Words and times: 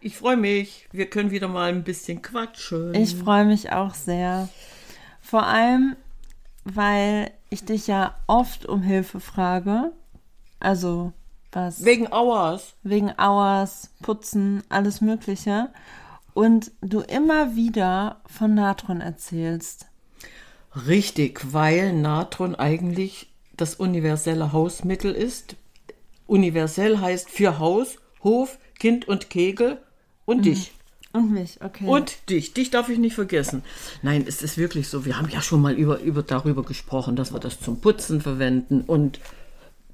ich 0.00 0.16
freue 0.16 0.36
mich. 0.36 0.88
Wir 0.92 1.08
können 1.08 1.30
wieder 1.30 1.48
mal 1.48 1.70
ein 1.70 1.84
bisschen 1.84 2.22
quatschen. 2.22 2.94
Ich 2.94 3.14
freue 3.14 3.44
mich 3.44 3.72
auch 3.72 3.94
sehr. 3.94 4.48
Vor 5.20 5.46
allem, 5.46 5.96
weil 6.64 7.30
ich 7.50 7.64
dich 7.64 7.86
ja 7.86 8.14
oft 8.26 8.66
um 8.66 8.82
Hilfe 8.82 9.20
frage. 9.20 9.92
Also 10.58 11.12
was 11.52 11.84
Wegen 11.84 12.12
Auers. 12.12 12.74
wegen 12.82 13.18
Auers, 13.18 13.90
Putzen, 14.02 14.62
alles 14.68 15.00
Mögliche. 15.00 15.70
Und 16.32 16.70
du 16.80 17.00
immer 17.00 17.56
wieder 17.56 18.20
von 18.26 18.54
Natron 18.54 19.00
erzählst. 19.00 19.86
Richtig, 20.86 21.52
weil 21.52 21.92
Natron 21.92 22.54
eigentlich 22.54 23.32
das 23.56 23.74
universelle 23.74 24.52
Hausmittel 24.52 25.12
ist. 25.12 25.56
Universell 26.26 26.98
heißt 26.98 27.28
für 27.28 27.58
Haus, 27.58 27.96
Hof, 28.22 28.58
Kind 28.78 29.08
und 29.08 29.28
Kegel 29.28 29.78
und 30.30 30.44
dich. 30.44 30.72
Und 31.12 31.32
mich, 31.32 31.58
okay. 31.60 31.86
Und 31.86 32.28
dich, 32.28 32.54
dich 32.54 32.70
darf 32.70 32.88
ich 32.88 32.98
nicht 32.98 33.14
vergessen. 33.16 33.62
Nein, 34.02 34.24
es 34.28 34.42
ist 34.42 34.58
wirklich 34.58 34.88
so, 34.88 35.04
wir 35.04 35.18
haben 35.18 35.28
ja 35.28 35.42
schon 35.42 35.60
mal 35.60 35.74
über, 35.74 36.00
über, 36.00 36.22
darüber 36.22 36.62
gesprochen, 36.62 37.16
dass 37.16 37.32
wir 37.32 37.40
das 37.40 37.58
zum 37.58 37.80
Putzen 37.80 38.20
verwenden 38.20 38.82
und 38.82 39.18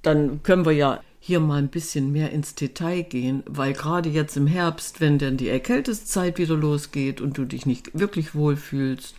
dann 0.03 0.43
können 0.43 0.67
wir 0.67 0.73
ja 0.73 1.01
hier 1.19 1.41
mal 1.41 1.59
ein 1.59 1.69
bisschen 1.69 2.13
mehr 2.13 2.31
ins 2.33 2.55
Detail 2.55 3.03
gehen, 3.03 3.43
weil 3.47 3.73
gerade 3.73 4.11
jetzt 4.11 4.37
im 4.37 4.47
Herbst, 4.47 5.01
wenn 5.01 5.19
dann 5.19 5.39
die 5.39 5.49
Erkälteszeit 5.49 6.39
wieder 6.39 6.55
losgeht 6.55 7.21
und 7.21 7.39
du 7.39 7.47
dich 7.47 7.67
nicht 7.67 7.99
wirklich 7.99 8.35
wohlfühlst, 8.35 9.15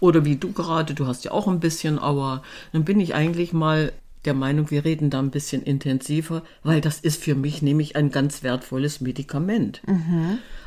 oder 0.00 0.24
wie 0.24 0.36
du 0.36 0.52
gerade, 0.52 0.94
du 0.94 1.06
hast 1.06 1.24
ja 1.24 1.32
auch 1.32 1.48
ein 1.48 1.60
bisschen 1.60 1.98
Aua, 1.98 2.42
dann 2.72 2.84
bin 2.84 3.00
ich 3.00 3.14
eigentlich 3.14 3.52
mal 3.52 3.92
der 4.24 4.34
Meinung, 4.34 4.70
wir 4.70 4.84
reden 4.84 5.10
da 5.10 5.18
ein 5.20 5.30
bisschen 5.30 5.62
intensiver, 5.62 6.42
weil 6.62 6.80
das 6.80 7.00
ist 7.00 7.22
für 7.22 7.34
mich 7.34 7.60
nämlich 7.62 7.96
ein 7.96 8.10
ganz 8.10 8.42
wertvolles 8.42 9.00
Medikament. 9.00 9.80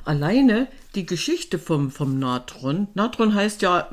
Alleine 0.05 0.67
die 0.95 1.05
Geschichte 1.05 1.59
vom, 1.59 1.91
vom 1.91 2.17
Natron, 2.19 2.87
Natron 2.93 3.35
heißt 3.35 3.61
ja 3.61 3.89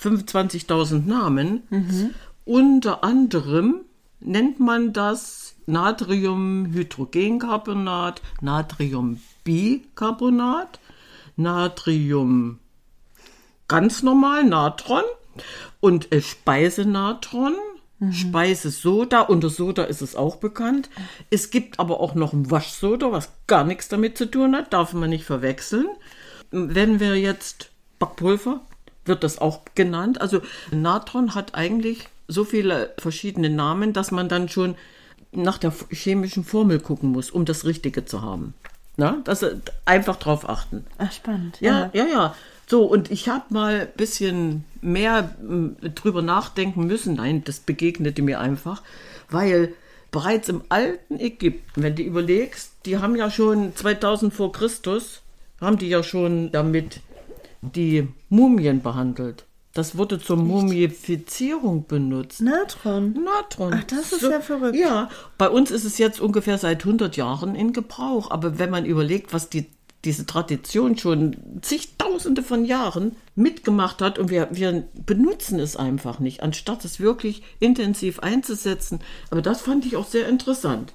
25.000 0.00 1.06
Namen, 1.06 1.62
unter 2.44 3.02
anderem 3.02 3.80
nennt 4.20 4.60
man 4.60 4.92
das 4.92 5.56
Natriumhydrogencarbonat, 5.66 8.22
Natriumbicarbonat, 8.40 10.78
Natrium 11.36 12.60
ganz 13.68 14.02
normal 14.02 14.44
Natron 14.44 15.04
und 15.80 16.10
äh, 16.10 16.20
Speisenatron, 16.20 17.54
Speisesoda. 18.10 19.22
Unter 19.22 19.50
Soda 19.50 19.84
ist 19.84 20.02
es 20.02 20.14
auch 20.14 20.36
bekannt. 20.36 20.88
Es 21.30 21.50
gibt 21.50 21.80
aber 21.80 22.00
auch 22.00 22.14
noch 22.14 22.32
ein 22.32 22.50
Waschsoda, 22.50 23.12
was 23.12 23.30
gar 23.46 23.64
nichts 23.64 23.88
damit 23.88 24.16
zu 24.16 24.30
tun 24.30 24.54
hat, 24.54 24.72
darf 24.72 24.92
man 24.92 25.10
nicht 25.10 25.24
verwechseln. 25.24 25.86
Wenn 26.50 27.00
wir 27.00 27.16
jetzt 27.16 27.70
Backpulver, 27.98 28.60
wird 29.04 29.24
das 29.24 29.38
auch 29.38 29.60
genannt. 29.74 30.20
Also 30.20 30.40
Natron 30.70 31.34
hat 31.34 31.54
eigentlich 31.54 32.08
so 32.28 32.44
viele 32.44 32.94
verschiedene 32.98 33.50
Namen, 33.50 33.92
dass 33.92 34.10
man 34.10 34.28
dann 34.28 34.48
schon 34.48 34.76
nach 35.32 35.58
der 35.58 35.72
chemischen 35.90 36.44
Formel 36.44 36.78
gucken 36.78 37.10
muss, 37.10 37.30
um 37.30 37.44
das 37.44 37.64
Richtige 37.64 38.04
zu 38.04 38.22
haben. 38.22 38.54
Na, 38.96 39.18
das 39.24 39.44
einfach 39.84 40.16
drauf 40.16 40.48
achten. 40.48 40.84
Ach, 40.98 41.12
spannend. 41.12 41.60
Ja, 41.60 41.90
ja, 41.92 42.06
ja. 42.06 42.34
So, 42.68 42.84
und 42.84 43.10
ich 43.10 43.28
habe 43.28 43.44
mal 43.48 43.80
ein 43.80 43.96
bisschen 43.96 44.64
mehr 44.82 45.34
m, 45.40 45.76
drüber 45.94 46.22
nachdenken 46.22 46.86
müssen. 46.86 47.14
Nein, 47.14 47.42
das 47.44 47.60
begegnete 47.60 48.22
mir 48.22 48.40
einfach, 48.40 48.82
weil 49.30 49.74
bereits 50.10 50.48
im 50.48 50.62
alten 50.68 51.18
Ägypten, 51.18 51.82
wenn 51.82 51.96
du 51.96 52.02
überlegst, 52.02 52.72
die 52.84 52.98
haben 52.98 53.16
ja 53.16 53.30
schon 53.30 53.74
2000 53.74 54.32
vor 54.34 54.52
Christus, 54.52 55.22
haben 55.60 55.78
die 55.78 55.88
ja 55.88 56.02
schon 56.02 56.52
damit 56.52 57.00
die 57.62 58.08
Mumien 58.28 58.82
behandelt. 58.82 59.44
Das 59.74 59.96
wurde 59.96 60.18
zur 60.18 60.36
Mumifizierung 60.38 61.86
benutzt. 61.86 62.40
Natron. 62.40 63.12
Natron. 63.12 63.74
Ach, 63.74 63.84
das 63.84 64.12
ist 64.12 64.22
ja 64.22 64.40
verrückt. 64.40 64.76
Ja, 64.76 65.08
bei 65.36 65.48
uns 65.48 65.70
ist 65.70 65.84
es 65.84 65.98
jetzt 65.98 66.20
ungefähr 66.20 66.58
seit 66.58 66.80
100 66.80 67.16
Jahren 67.16 67.54
in 67.54 67.72
Gebrauch. 67.72 68.30
Aber 68.30 68.58
wenn 68.58 68.70
man 68.70 68.84
überlegt, 68.84 69.32
was 69.32 69.50
die, 69.50 69.66
diese 70.04 70.26
Tradition 70.26 70.96
schon 70.96 71.36
zigtausende 71.60 72.42
von 72.42 72.64
Jahren 72.64 73.16
mitgemacht 73.34 74.00
hat 74.00 74.18
und 74.18 74.30
wir, 74.30 74.48
wir 74.52 74.84
benutzen 75.06 75.58
es 75.58 75.76
einfach 75.76 76.20
nicht, 76.20 76.42
anstatt 76.42 76.84
es 76.84 77.00
wirklich 77.00 77.42
intensiv 77.58 78.20
einzusetzen. 78.20 79.00
Aber 79.30 79.42
das 79.42 79.60
fand 79.60 79.84
ich 79.86 79.96
auch 79.96 80.06
sehr 80.06 80.28
interessant. 80.28 80.92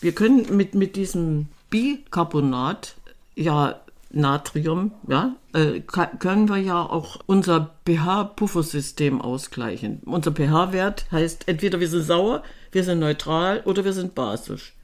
Wir 0.00 0.12
können 0.12 0.56
mit, 0.56 0.74
mit 0.74 0.96
diesem 0.96 1.46
Bicarbonat 1.70 2.96
ja 3.34 3.80
Natrium, 4.14 4.92
ja, 5.08 5.36
äh, 5.54 5.80
können 5.80 6.48
wir 6.48 6.58
ja 6.58 6.82
auch 6.82 7.20
unser 7.26 7.74
pH-Puffersystem 7.86 9.20
ausgleichen. 9.20 10.00
Unser 10.04 10.32
pH-Wert 10.32 11.06
heißt, 11.10 11.48
entweder 11.48 11.80
wir 11.80 11.88
sind 11.88 12.02
sauer, 12.02 12.42
wir 12.72 12.84
sind 12.84 12.98
neutral 12.98 13.62
oder 13.64 13.84
wir 13.84 13.92
sind 13.92 14.14
basisch. 14.14 14.74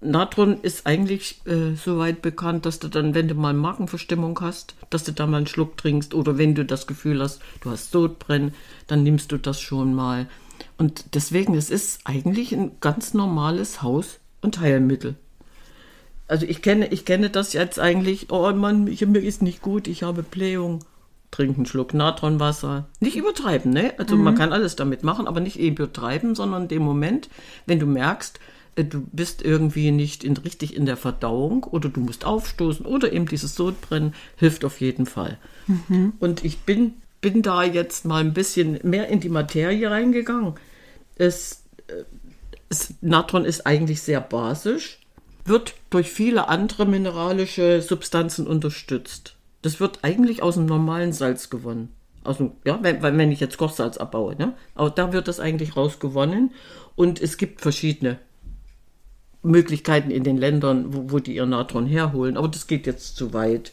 Natron 0.00 0.60
ist 0.62 0.86
eigentlich 0.86 1.42
äh, 1.46 1.74
soweit 1.74 2.22
bekannt, 2.22 2.64
dass 2.64 2.78
du 2.78 2.88
dann, 2.88 3.14
wenn 3.14 3.28
du 3.28 3.34
mal 3.34 3.52
Magenverstimmung 3.52 4.38
hast, 4.40 4.74
dass 4.88 5.04
du 5.04 5.12
da 5.12 5.26
mal 5.26 5.38
einen 5.38 5.46
Schluck 5.46 5.76
trinkst 5.76 6.14
oder 6.14 6.38
wenn 6.38 6.54
du 6.54 6.64
das 6.64 6.86
Gefühl 6.86 7.20
hast, 7.20 7.42
du 7.60 7.70
hast 7.70 7.90
Sodbrennen, 7.90 8.54
dann 8.86 9.02
nimmst 9.02 9.30
du 9.30 9.36
das 9.36 9.60
schon 9.60 9.94
mal. 9.94 10.26
Und 10.78 11.14
deswegen, 11.14 11.54
es 11.54 11.70
ist 11.70 12.00
eigentlich 12.04 12.52
ein 12.52 12.72
ganz 12.80 13.12
normales 13.12 13.82
Haus- 13.82 14.20
und 14.40 14.60
Heilmittel. 14.60 15.16
Also 16.28 16.46
ich 16.46 16.62
kenne, 16.62 16.88
ich 16.88 17.04
kenne 17.04 17.28
das 17.28 17.52
jetzt 17.52 17.78
eigentlich, 17.78 18.30
oh 18.30 18.50
Mann, 18.52 18.86
ich, 18.86 19.04
mir 19.04 19.18
ist 19.18 19.42
nicht 19.42 19.60
gut, 19.60 19.86
ich 19.86 20.02
habe 20.02 20.22
Blähung. 20.22 20.84
Trink 21.30 21.56
einen 21.56 21.66
Schluck 21.66 21.94
Natronwasser. 21.94 22.88
Nicht 22.98 23.16
übertreiben, 23.16 23.72
ne? 23.72 23.94
Also 23.98 24.16
man 24.16 24.34
kann 24.34 24.52
alles 24.52 24.74
damit 24.74 25.04
machen, 25.04 25.28
aber 25.28 25.38
nicht 25.38 25.60
übertreiben, 25.60 26.34
sondern 26.34 26.62
in 26.62 26.68
dem 26.68 26.82
Moment, 26.82 27.28
wenn 27.66 27.78
du 27.78 27.86
merkst, 27.86 28.40
du 28.76 29.06
bist 29.12 29.42
irgendwie 29.42 29.90
nicht 29.90 30.24
in, 30.24 30.36
richtig 30.36 30.76
in 30.76 30.86
der 30.86 30.96
Verdauung 30.96 31.64
oder 31.64 31.88
du 31.88 32.00
musst 32.00 32.24
aufstoßen 32.24 32.86
oder 32.86 33.12
eben 33.12 33.26
dieses 33.26 33.54
Sodbrennen, 33.54 34.14
hilft 34.36 34.64
auf 34.64 34.80
jeden 34.80 35.06
Fall. 35.06 35.38
Und 36.20 36.44
ich 36.44 36.60
bin, 36.60 36.94
bin 37.20 37.42
da 37.42 37.62
jetzt 37.62 38.04
mal 38.04 38.22
ein 38.22 38.34
bisschen 38.34 38.78
mehr 38.82 39.08
in 39.08 39.20
die 39.20 39.28
Materie 39.28 39.90
reingegangen. 39.90 40.54
Es, 41.16 41.64
äh, 41.88 42.04
es, 42.68 42.94
Natron 43.00 43.44
ist 43.44 43.66
eigentlich 43.66 44.02
sehr 44.02 44.20
basisch, 44.20 45.00
wird 45.44 45.74
durch 45.90 46.10
viele 46.10 46.48
andere 46.48 46.86
mineralische 46.86 47.82
Substanzen 47.82 48.46
unterstützt. 48.46 49.36
Das 49.62 49.80
wird 49.80 50.00
eigentlich 50.02 50.42
aus 50.42 50.54
dem 50.54 50.66
normalen 50.66 51.12
Salz 51.12 51.50
gewonnen. 51.50 51.92
Aus 52.24 52.38
dem, 52.38 52.52
ja, 52.64 52.78
wenn, 52.82 53.02
wenn 53.02 53.18
wenn 53.18 53.32
ich 53.32 53.40
jetzt 53.40 53.58
Kochsalz 53.58 53.96
abbaue, 53.96 54.36
ne? 54.36 54.54
Aber 54.74 54.90
da 54.90 55.12
wird 55.12 55.28
das 55.28 55.40
eigentlich 55.40 55.76
rausgewonnen. 55.76 56.52
Und 56.96 57.20
es 57.20 57.36
gibt 57.36 57.60
verschiedene 57.60 58.18
Möglichkeiten 59.42 60.10
in 60.10 60.24
den 60.24 60.36
Ländern, 60.36 60.92
wo, 60.92 61.12
wo 61.12 61.18
die 61.18 61.36
ihr 61.36 61.46
Natron 61.46 61.86
herholen. 61.86 62.36
Aber 62.36 62.48
das 62.48 62.66
geht 62.66 62.86
jetzt 62.86 63.16
zu 63.16 63.32
weit. 63.32 63.72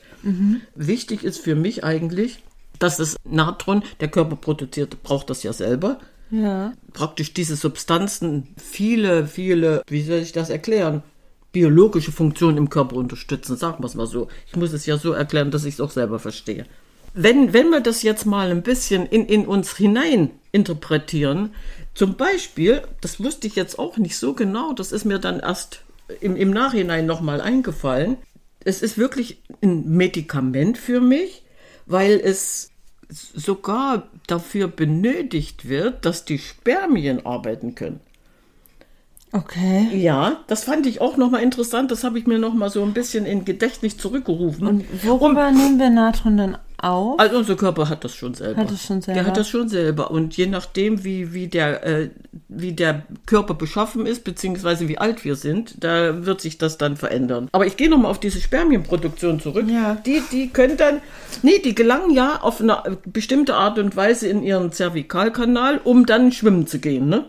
Wichtig 0.76 1.24
ist 1.24 1.40
für 1.40 1.56
mich 1.56 1.84
eigentlich, 1.84 2.44
dass 2.80 2.98
das 2.98 3.16
Natron, 3.24 3.84
der 4.00 4.08
Körper 4.08 4.36
produziert, 4.36 5.04
braucht 5.04 5.30
das 5.30 5.44
ja 5.44 5.54
selber. 5.54 6.00
Ja. 6.32 6.74
Praktisch 6.94 7.34
diese 7.34 7.56
Substanzen 7.56 8.48
viele, 8.58 9.28
viele, 9.28 9.84
wie 9.88 10.02
soll 10.02 10.20
ich 10.20 10.34
das 10.34 10.50
erklären? 10.50 11.04
biologische 11.52 12.12
Funktionen 12.12 12.58
im 12.58 12.70
Körper 12.70 12.98
unterstützen, 12.98 13.58
sagen 13.58 13.82
wir 13.82 13.88
es 13.88 13.96
mal 13.96 14.06
so. 14.06 14.28
Ich 14.46 14.56
muss 14.56 14.74
es 14.74 14.86
ja 14.86 14.98
so 14.98 15.14
erklären, 15.14 15.50
dass 15.50 15.66
ich 15.66 15.76
es 15.76 15.82
auch 15.82 15.90
selber 15.90 16.20
verstehe. 16.20 16.68
Wenn, 17.20 17.52
wenn 17.52 17.72
wir 17.72 17.80
das 17.80 18.04
jetzt 18.04 18.28
mal 18.28 18.52
ein 18.52 18.62
bisschen 18.62 19.08
in, 19.08 19.26
in 19.26 19.48
uns 19.48 19.76
hinein 19.76 20.30
interpretieren, 20.52 21.56
zum 21.96 22.16
Beispiel, 22.16 22.84
das 23.02 23.20
wusste 23.20 23.48
ich 23.48 23.56
jetzt 23.56 23.80
auch 23.80 23.98
nicht 23.98 24.18
so 24.18 24.34
genau, 24.34 24.74
das 24.74 24.92
ist 24.92 25.04
mir 25.04 25.18
dann 25.18 25.40
erst 25.40 25.82
im, 26.22 26.36
im 26.36 26.52
Nachhinein 26.52 27.08
nochmal 27.08 27.42
eingefallen. 27.42 28.18
Es 28.64 28.84
ist 28.84 29.00
wirklich 29.00 29.42
ein 29.64 29.90
Medikament 29.90 30.78
für 30.78 31.02
mich, 31.02 31.44
weil 31.88 32.20
es 32.24 32.70
sogar 33.10 34.10
dafür 34.28 34.68
benötigt 34.68 35.68
wird, 35.68 36.06
dass 36.06 36.24
die 36.24 36.38
Spermien 36.38 37.26
arbeiten 37.26 37.74
können. 37.74 38.00
Okay. 39.32 39.90
Ja, 39.94 40.44
das 40.46 40.66
fand 40.66 40.86
ich 40.86 41.02
auch 41.02 41.18
nochmal 41.18 41.42
interessant. 41.42 41.90
Das 41.90 42.04
habe 42.04 42.20
ich 42.20 42.28
mir 42.28 42.38
nochmal 42.38 42.70
so 42.70 42.84
ein 42.84 42.94
bisschen 42.94 43.26
in 43.26 43.44
Gedächtnis 43.44 43.98
zurückgerufen. 43.98 44.68
Und 44.68 45.04
worüber 45.04 45.52
nehmen 45.52 45.80
wir 45.80 45.90
Natron 45.90 46.38
denn 46.38 46.58
auf? 46.82 47.20
Also 47.20 47.38
unser 47.38 47.56
Körper 47.56 47.90
hat 47.90 48.04
das 48.04 48.16
schon 48.16 48.34
selber. 48.34 48.62
Hat 48.62 48.72
das 48.72 48.84
schon 48.84 49.02
selber? 49.02 49.20
Der 49.20 49.28
hat 49.28 49.38
das 49.38 49.50
schon 49.50 49.70
selber. 49.70 50.12
Und 50.12 50.38
je 50.38 50.48
nachdem, 50.48 51.04
wie, 51.04 51.34
wie, 51.34 51.48
der, 51.48 51.84
äh, 51.86 52.10
wie 52.48 52.74
der 52.74 53.04
Körper 53.26 53.54
beschaffen 53.54 54.06
ist, 54.06 54.24
beziehungsweise 54.24 54.88
wie 54.88 54.98
alt 54.98 55.26
wir 55.26 55.36
sind, 55.36 55.84
da 55.84 56.26
wird 56.26 56.42
sich 56.42 56.58
das 56.58 56.78
dann 56.78 56.98
verändern. 56.98 57.50
Aber 57.52 57.66
ich 57.66 57.78
gehe 57.78 57.90
nochmal 57.90 58.12
auf 58.12 58.20
diese 58.20 58.40
Spermienproduktion 58.40 59.40
zurück. 59.40 59.66
Ja. 59.70 59.96
Die, 60.06 60.22
die 60.32 60.50
können 60.50 60.78
dann, 60.78 61.02
nee, 61.42 61.60
die 61.60 61.76
gelangen 61.76 62.12
ja 62.12 62.42
auf 62.42 62.62
eine 62.62 62.98
bestimmte 63.06 63.56
Art 63.56 63.80
und 63.80 63.96
Weise 63.96 64.28
in 64.28 64.44
ihren 64.44 64.72
Zervikalkanal, 64.72 65.80
um 65.84 66.06
dann 66.06 66.32
schwimmen 66.32 66.68
zu 66.68 66.80
gehen, 66.80 67.10
ne? 67.10 67.26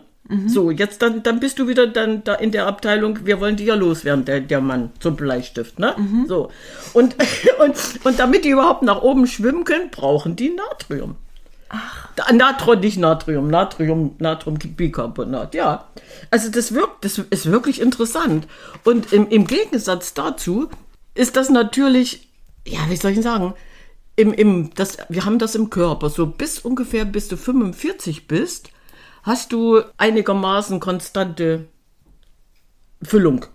So, 0.47 0.69
jetzt 0.69 1.01
dann, 1.01 1.23
dann 1.23 1.39
bist 1.39 1.57
du 1.57 1.67
wieder 1.67 1.87
dann 1.87 2.23
da 2.23 2.35
in 2.35 2.51
der 2.51 2.67
Abteilung, 2.67 3.25
wir 3.25 3.39
wollen 3.39 3.55
die 3.55 3.65
ja 3.65 3.73
loswerden, 3.73 4.25
der, 4.25 4.41
der 4.41 4.61
Mann 4.61 4.91
zum 4.99 5.15
Bleistift, 5.15 5.79
ne? 5.79 5.95
So. 6.27 6.51
Und, 6.93 7.15
und, 7.59 7.75
und 8.03 8.19
damit 8.19 8.45
die 8.45 8.49
überhaupt 8.49 8.83
nach 8.83 9.01
oben 9.01 9.25
schwimmen 9.25 9.63
können, 9.63 9.89
brauchen 9.89 10.35
die 10.35 10.49
Natrium. 10.49 11.15
Ach. 11.69 12.09
Natron, 12.31 12.79
nicht 12.79 12.97
Natrium, 12.97 13.47
Natrium, 13.47 14.15
Natriumbicarbonat, 14.19 15.53
ja. 15.55 15.85
Also 16.31 16.49
das 16.49 16.73
wirkt, 16.73 17.05
das 17.05 17.17
ist 17.17 17.51
wirklich 17.51 17.81
interessant. 17.81 18.47
Und 18.83 19.13
im, 19.13 19.29
im 19.29 19.47
Gegensatz 19.47 20.13
dazu 20.13 20.69
ist 21.15 21.37
das 21.37 21.49
natürlich, 21.49 22.27
ja, 22.67 22.79
wie 22.89 22.95
soll 22.95 23.11
ich 23.11 23.21
sagen, 23.21 23.53
im, 24.15 24.33
im, 24.33 24.71
das, 24.75 24.97
wir 25.09 25.25
haben 25.25 25.39
das 25.39 25.55
im 25.55 25.69
Körper, 25.69 26.09
so 26.09 26.25
bis 26.25 26.59
ungefähr 26.59 27.05
bis 27.05 27.29
du 27.29 27.37
45 27.37 28.27
bist, 28.27 28.69
hast 29.23 29.51
du 29.51 29.81
einigermaßen 29.97 30.79
konstante 30.79 31.65
Füllung. 33.01 33.45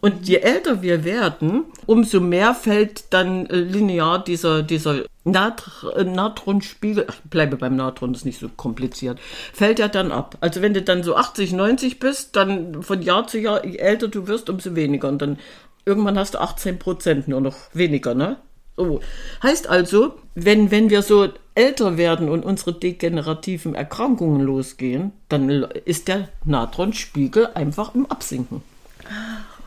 Und 0.00 0.26
je 0.26 0.36
älter 0.36 0.80
wir 0.82 1.04
werden, 1.04 1.64
umso 1.86 2.20
mehr 2.20 2.54
fällt 2.54 3.12
dann 3.12 3.46
äh, 3.46 3.56
linear 3.56 4.24
dieser, 4.24 4.62
dieser 4.62 5.04
äh, 5.24 6.04
Natronspiegel, 6.04 7.06
ich 7.08 7.30
bleibe 7.30 7.56
beim 7.56 7.76
Natron, 7.76 8.12
das 8.12 8.22
ist 8.22 8.26
nicht 8.26 8.40
so 8.40 8.48
kompliziert, 8.48 9.20
fällt 9.52 9.78
ja 9.78 9.88
dann 9.88 10.10
ab. 10.10 10.38
Also 10.40 10.62
wenn 10.62 10.72
du 10.72 10.82
dann 10.82 11.02
so 11.02 11.14
80, 11.14 11.52
90 11.52 11.98
bist, 11.98 12.36
dann 12.36 12.82
von 12.82 13.02
Jahr 13.02 13.26
zu 13.26 13.38
Jahr, 13.38 13.64
je 13.66 13.76
älter 13.76 14.08
du 14.08 14.26
wirst, 14.26 14.48
umso 14.48 14.74
weniger. 14.74 15.08
Und 15.08 15.20
dann 15.20 15.38
irgendwann 15.84 16.18
hast 16.18 16.34
du 16.34 16.40
18 16.40 16.78
Prozent 16.78 17.28
nur 17.28 17.40
noch 17.40 17.56
weniger, 17.74 18.14
ne? 18.14 18.38
So. 18.76 19.00
Heißt 19.42 19.68
also, 19.68 20.14
wenn, 20.34 20.70
wenn 20.70 20.90
wir 20.90 21.02
so 21.02 21.28
älter 21.54 21.96
werden 21.96 22.28
und 22.28 22.44
unsere 22.44 22.72
degenerativen 22.72 23.74
Erkrankungen 23.74 24.40
losgehen, 24.40 25.12
dann 25.28 25.50
ist 25.84 26.08
der 26.08 26.28
Natronspiegel 26.44 27.48
einfach 27.54 27.94
im 27.94 28.06
Absinken. 28.06 28.62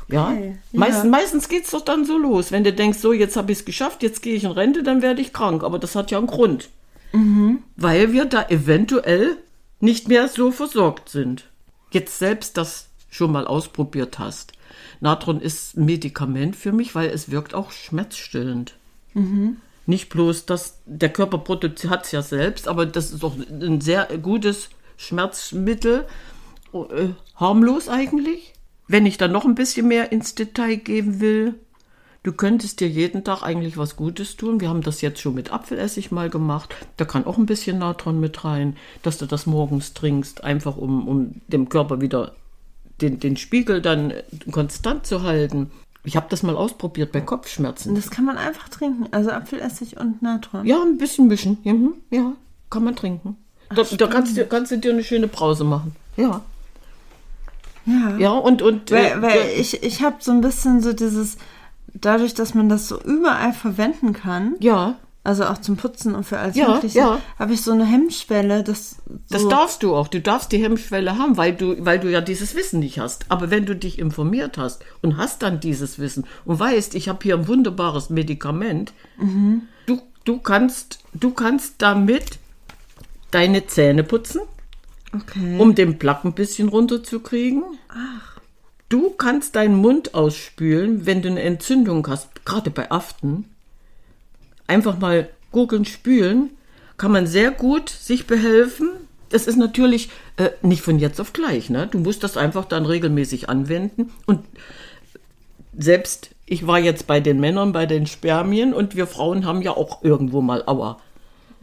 Ja, 0.07 0.29
Okay, 0.29 0.57
ja. 0.71 0.79
Meist, 0.79 1.05
meistens 1.05 1.49
geht's 1.49 1.71
doch 1.71 1.81
dann 1.81 2.05
so 2.05 2.17
los. 2.17 2.51
Wenn 2.51 2.63
du 2.63 2.73
denkst, 2.73 2.99
so, 2.99 3.13
jetzt 3.13 3.37
habe 3.37 3.51
ich 3.51 3.59
es 3.59 3.65
geschafft, 3.65 4.03
jetzt 4.03 4.21
gehe 4.21 4.35
ich 4.35 4.43
in 4.43 4.51
Rente, 4.51 4.83
dann 4.83 5.01
werde 5.01 5.21
ich 5.21 5.33
krank. 5.33 5.63
Aber 5.63 5.79
das 5.79 5.95
hat 5.95 6.11
ja 6.11 6.17
einen 6.17 6.27
Grund. 6.27 6.69
Weil 7.75 8.11
wir 8.13 8.25
da 8.25 8.47
eventuell 8.49 9.37
nicht 9.79 10.07
mehr 10.07 10.27
so 10.27 10.51
versorgt 10.51 11.09
sind. 11.09 11.45
Jetzt 11.91 12.19
selbst 12.19 12.57
das 12.57 12.89
schon 13.09 13.31
mal 13.31 13.47
ausprobiert 13.47 14.19
hast. 14.19 14.53
Natron 14.99 15.39
ist 15.39 15.77
ein 15.77 15.85
Medikament 15.85 16.55
für 16.55 16.71
mich, 16.71 16.95
weil 16.95 17.09
es 17.09 17.31
wirkt 17.31 17.53
auch 17.53 17.71
schmerzstillend. 17.71 18.75
Nicht 19.85 20.09
bloß, 20.09 20.45
dass 20.45 20.79
der 20.85 21.09
Körper 21.09 21.38
produziert 21.38 21.91
hat 21.91 22.06
es 22.06 22.12
ja 22.12 22.21
selbst, 22.21 22.67
aber 22.67 22.85
das 22.85 23.12
ist 23.12 23.23
auch 23.23 23.35
ein 23.38 23.81
sehr 23.81 24.07
gutes 24.21 24.69
Schmerzmittel. 24.97 26.06
Äh, 26.73 27.09
harmlos 27.35 27.88
eigentlich. 27.88 28.53
Wenn 28.88 29.06
ich 29.06 29.17
dann 29.17 29.31
noch 29.31 29.45
ein 29.45 29.56
bisschen 29.56 29.88
mehr 29.88 30.12
ins 30.12 30.35
Detail 30.35 30.75
geben 30.75 31.19
will, 31.19 31.56
du 32.23 32.33
könntest 32.33 32.79
dir 32.79 32.88
jeden 32.88 33.23
Tag 33.23 33.44
eigentlich 33.44 33.77
was 33.77 33.95
Gutes 33.95 34.35
tun. 34.35 34.59
Wir 34.59 34.69
haben 34.69 34.81
das 34.81 35.01
jetzt 35.01 35.21
schon 35.21 35.35
mit 35.35 35.51
Apfelessig 35.51 36.12
mal 36.12 36.29
gemacht. 36.29 36.75
Da 36.97 37.06
kann 37.06 37.25
auch 37.25 37.38
ein 37.38 37.45
bisschen 37.45 37.79
Natron 37.79 38.19
mit 38.19 38.44
rein, 38.44 38.77
dass 39.03 39.17
du 39.17 39.25
das 39.25 39.45
morgens 39.45 39.94
trinkst, 39.94 40.44
einfach 40.44 40.77
um, 40.77 41.07
um 41.07 41.41
dem 41.47 41.69
Körper 41.69 42.01
wieder 42.01 42.35
den, 43.01 43.19
den 43.19 43.38
Spiegel 43.38 43.81
dann 43.81 44.13
konstant 44.51 45.06
zu 45.06 45.23
halten. 45.23 45.71
Ich 46.05 46.15
habe 46.15 46.27
das 46.29 46.43
mal 46.43 46.55
ausprobiert 46.55 47.11
bei 47.11 47.21
Kopfschmerzen. 47.21 47.95
Das 47.95 48.09
kann 48.09 48.25
man 48.25 48.37
einfach 48.37 48.69
trinken. 48.69 49.07
Also 49.11 49.31
Apfelessig 49.31 49.99
und 49.99 50.21
Natron. 50.21 50.65
Ja, 50.65 50.81
ein 50.81 50.97
bisschen 50.97 51.27
mischen. 51.27 51.57
Ja, 51.63 51.73
mhm, 51.73 51.95
ja 52.09 52.33
kann 52.69 52.83
man 52.83 52.95
trinken. 52.95 53.37
Da, 53.69 53.83
da 53.83 54.07
kannst, 54.07 54.37
du, 54.37 54.45
kannst 54.45 54.71
du 54.71 54.77
dir 54.77 54.91
eine 54.91 55.03
schöne 55.03 55.27
Brause 55.27 55.63
machen. 55.63 55.95
Ja. 56.17 56.41
Ja. 57.85 58.17
Ja, 58.17 58.31
und. 58.31 58.61
und 58.61 58.91
Weil, 58.91 59.05
äh, 59.05 59.21
weil 59.21 59.37
ja, 59.37 59.45
ich, 59.57 59.81
ich 59.83 60.03
habe 60.03 60.17
so 60.19 60.31
ein 60.31 60.41
bisschen 60.41 60.81
so 60.81 60.93
dieses, 60.93 61.37
dadurch, 61.93 62.33
dass 62.33 62.53
man 62.53 62.67
das 62.67 62.87
so 62.87 63.01
überall 63.01 63.53
verwenden 63.53 64.13
kann, 64.13 64.55
ja, 64.59 64.95
also 65.25 65.45
auch 65.45 65.57
zum 65.57 65.75
Putzen 65.75 66.16
und 66.16 66.24
für 66.24 66.38
alles 66.39 66.56
Ja, 66.56 66.69
Mögliche, 66.75 67.00
ja. 67.00 67.22
habe 67.39 67.54
ich 67.54 67.62
so 67.62 67.72
eine 67.72 67.86
Hemmschwelle, 67.86 68.63
das 68.63 68.98
so, 69.27 69.50
darfst 69.50 69.83
du 69.83 69.95
auch. 69.95 70.07
Du 70.07 70.22
darfst 70.22 70.51
die 70.51 70.63
Hemmschwelle 70.63 71.18
haben, 71.18 71.36
weil 71.38 71.54
du, 71.56 71.75
weil 71.83 72.00
du 72.00 72.10
ja 72.12 72.22
dieses 72.22 72.56
Wissen 72.56 72.80
nicht 72.80 73.00
hast. 73.00 73.25
Aber 73.30 73.50
wenn 73.50 73.66
du 73.66 73.75
dich 73.75 74.00
informiert 74.00 74.57
hast 74.57 74.83
und 75.01 75.18
hast 75.18 75.42
dann 75.42 75.60
dieses 75.60 76.00
Wissen 76.00 76.25
und 76.45 76.60
weißt, 76.60 76.95
ich 76.95 77.10
habe 77.10 77.19
hier 77.24 77.36
ein 77.36 77.48
wunderbares 77.48 78.10
Medikament, 78.10 78.94
du, 79.88 80.01
du, 80.24 80.38
kannst, 80.39 81.00
du 81.13 81.31
kannst 81.31 81.75
damit 81.80 82.39
deine 83.31 83.68
Zähne 83.68 84.04
putzen, 84.04 84.42
Okay. 85.13 85.57
um 85.60 85.75
den 85.75 85.98
Plack 85.98 86.25
ein 86.25 86.33
bisschen 86.33 86.68
runterzukriegen. 86.68 87.63
Ach. 87.89 88.39
Du 88.89 89.12
kannst 89.12 89.56
deinen 89.56 89.77
Mund 89.77 90.13
ausspülen, 90.13 91.06
wenn 91.06 91.22
du 91.22 91.30
eine 91.30 91.42
Entzündung 91.42 92.06
hast, 92.07 92.45
gerade 92.45 92.69
bei 92.69 92.92
Aften. 92.92 93.45
Einfach 94.67 95.00
mal 95.00 95.29
gurgeln, 95.51 95.85
spülen, 95.85 96.51
kann 96.97 97.12
man 97.12 97.27
sehr 97.27 97.51
gut 97.51 97.89
sich 97.89 98.27
behelfen. 98.27 98.89
Das 99.29 99.47
ist 99.47 99.57
natürlich 99.57 100.09
äh, 100.38 100.50
nicht 100.62 100.81
von 100.81 101.00
jetzt 101.00 101.19
auf 101.19 101.33
gleich. 101.33 101.69
Ne? 101.69 101.88
Du 101.88 102.00
musst 102.00 102.23
das 102.23 102.38
einfach 102.38 102.65
dann 102.65 102.85
regelmäßig 102.85 103.50
anwenden. 103.50 104.12
Und 104.25 104.41
selbst, 105.77 106.31
ich 106.45 106.67
war 106.67 106.79
jetzt 106.79 107.07
bei 107.07 107.19
den 107.19 107.39
Männern, 107.39 107.71
bei 107.71 107.85
den 107.85 108.06
Spermien 108.06 108.73
und 108.73 108.95
wir 108.95 109.07
Frauen 109.07 109.45
haben 109.45 109.62
ja 109.62 109.71
auch 109.71 110.03
irgendwo 110.03 110.41
mal 110.41 110.63
Aua. 110.65 111.00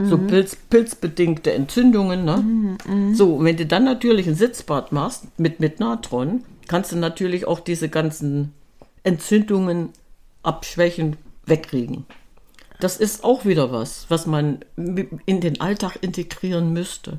So 0.04 0.18
Pilz, 0.18 0.56
pilzbedingte 0.56 1.52
Entzündungen. 1.52 2.24
Ne? 2.24 3.14
So, 3.14 3.36
und 3.36 3.44
wenn 3.44 3.56
du 3.56 3.66
dann 3.66 3.84
natürlich 3.84 4.26
ein 4.26 4.34
Sitzbad 4.34 4.90
machst 4.90 5.38
mit, 5.38 5.60
mit 5.60 5.80
Natron, 5.80 6.44
kannst 6.66 6.92
du 6.92 6.96
natürlich 6.96 7.46
auch 7.46 7.60
diese 7.60 7.88
ganzen 7.88 8.52
Entzündungen 9.04 9.90
abschwächen, 10.42 11.16
wegkriegen. 11.46 12.04
Das 12.82 12.96
ist 12.96 13.22
auch 13.24 13.44
wieder 13.44 13.70
was, 13.72 14.06
was 14.08 14.26
man 14.26 14.58
in 14.76 15.40
den 15.40 15.60
Alltag 15.60 15.98
integrieren 16.00 16.72
müsste. 16.72 17.18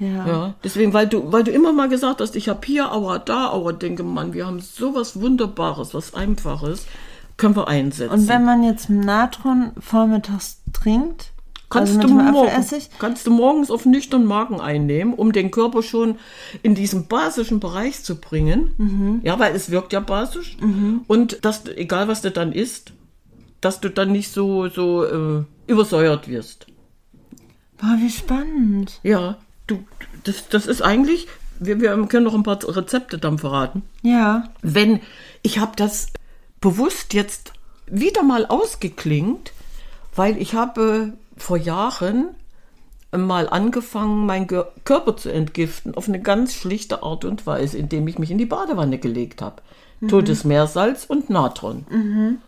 ja. 0.00 0.26
Ja, 0.26 0.54
deswegen, 0.64 0.92
weil 0.92 1.06
du, 1.06 1.30
weil 1.32 1.44
du 1.44 1.50
immer 1.52 1.72
mal 1.72 1.88
gesagt 1.88 2.20
hast, 2.20 2.34
ich 2.36 2.48
habe 2.48 2.60
hier 2.66 2.92
Aua, 2.92 3.18
da 3.18 3.50
Aua, 3.50 3.72
denke 3.72 4.02
man, 4.02 4.32
wir 4.34 4.46
haben 4.46 4.60
sowas 4.60 5.20
Wunderbares, 5.20 5.94
was 5.94 6.14
Einfaches, 6.14 6.86
können 7.36 7.54
wir 7.56 7.68
einsetzen. 7.68 8.12
Und 8.12 8.28
wenn 8.28 8.44
man 8.44 8.62
jetzt 8.64 8.90
Natron 8.90 9.72
vormittags 9.78 10.60
trinkt, 10.72 11.32
Kannst, 11.68 11.96
also 11.96 12.06
du 12.08 12.14
morgen, 12.14 12.64
kannst 13.00 13.26
du 13.26 13.30
morgens 13.32 13.72
auf 13.72 13.86
nüchternen 13.86 14.26
Magen 14.28 14.60
einnehmen, 14.60 15.14
um 15.14 15.32
den 15.32 15.50
Körper 15.50 15.82
schon 15.82 16.16
in 16.62 16.76
diesen 16.76 17.08
basischen 17.08 17.58
Bereich 17.58 18.04
zu 18.04 18.20
bringen. 18.20 18.70
Mhm. 18.78 19.20
Ja, 19.24 19.38
weil 19.40 19.52
es 19.54 19.70
wirkt 19.72 19.92
ja 19.92 19.98
basisch. 19.98 20.56
Und 21.08 21.44
dass, 21.44 21.64
du- 21.64 21.76
egal 21.76 22.06
was 22.06 22.22
du 22.22 22.30
dann 22.30 22.52
isst, 22.52 22.92
dass 23.60 23.80
du 23.80 23.90
dann 23.90 24.12
nicht 24.12 24.30
so, 24.32 24.68
so 24.68 25.04
äh, 25.04 25.44
übersäuert 25.66 26.28
wirst. 26.28 26.66
boah, 27.78 27.96
wie 27.98 28.10
spannend. 28.10 29.00
Ja, 29.02 29.38
du, 29.66 29.84
das, 30.24 30.48
das 30.48 30.66
ist 30.66 30.82
eigentlich, 30.82 31.26
wir, 31.58 31.80
wir 31.80 31.96
können 32.06 32.24
noch 32.24 32.34
ein 32.34 32.42
paar 32.42 32.58
Rezepte 32.62 33.18
dann 33.18 33.38
verraten. 33.38 33.82
Ja, 34.02 34.50
wenn 34.62 35.00
ich 35.42 35.58
habe 35.58 35.72
das 35.76 36.08
bewusst 36.60 37.14
jetzt 37.14 37.52
wieder 37.86 38.22
mal 38.22 38.46
ausgeklingt, 38.46 39.52
weil 40.14 40.38
ich 40.38 40.54
habe 40.54 41.12
vor 41.36 41.56
Jahren 41.56 42.34
mal 43.18 43.48
angefangen, 43.48 44.26
meinen 44.26 44.46
Körper 44.46 45.16
zu 45.16 45.32
entgiften 45.32 45.94
auf 45.94 46.08
eine 46.08 46.20
ganz 46.20 46.54
schlichte 46.54 47.02
Art 47.02 47.24
und 47.24 47.46
Weise, 47.46 47.78
indem 47.78 48.06
ich 48.08 48.18
mich 48.18 48.30
in 48.30 48.38
die 48.38 48.46
Badewanne 48.46 48.98
gelegt 48.98 49.42
habe. 49.42 49.62
Totes 50.08 50.44
Meersalz 50.44 51.04
und 51.06 51.30
Natron. 51.30 51.86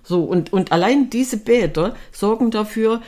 So, 0.03 0.23
und, 0.25 0.53
und 0.53 0.71
allein 0.71 1.09
diese 1.11 1.39
Bäder 1.39 1.95
sorgen 2.13 2.51
dafür, 2.51 3.01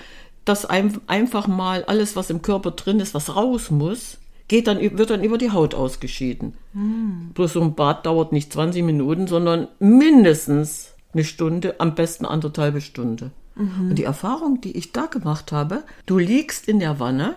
dass 0.44 0.64
ein, 0.64 0.98
einfach 1.06 1.46
mal 1.46 1.84
alles, 1.84 2.16
was 2.16 2.30
im 2.30 2.40
Körper 2.40 2.70
drin 2.70 3.00
ist, 3.00 3.14
was 3.14 3.36
raus 3.36 3.70
muss, 3.70 4.16
geht 4.48 4.66
dann, 4.66 4.80
wird 4.80 5.10
dann 5.10 5.22
über 5.22 5.38
die 5.38 5.50
Haut 5.52 5.74
ausgeschieden. 5.74 6.54
Bloß 7.34 7.52
so 7.52 7.60
ein 7.60 7.74
Bad 7.74 8.06
dauert 8.06 8.32
nicht 8.32 8.52
20 8.52 8.82
Minuten, 8.82 9.26
sondern 9.26 9.68
mindestens 9.78 10.94
eine 11.12 11.24
Stunde, 11.24 11.74
am 11.78 11.94
besten 11.94 12.24
anderthalbe 12.24 12.80
Stunde. 12.80 13.30
Und 13.90 13.96
die 13.96 14.04
Erfahrung, 14.04 14.60
die 14.60 14.76
ich 14.76 14.92
da 14.92 15.06
gemacht 15.06 15.52
habe, 15.52 15.82
du 16.06 16.18
liegst 16.18 16.66
in 16.66 16.78
der 16.78 16.98
Wanne, 16.98 17.34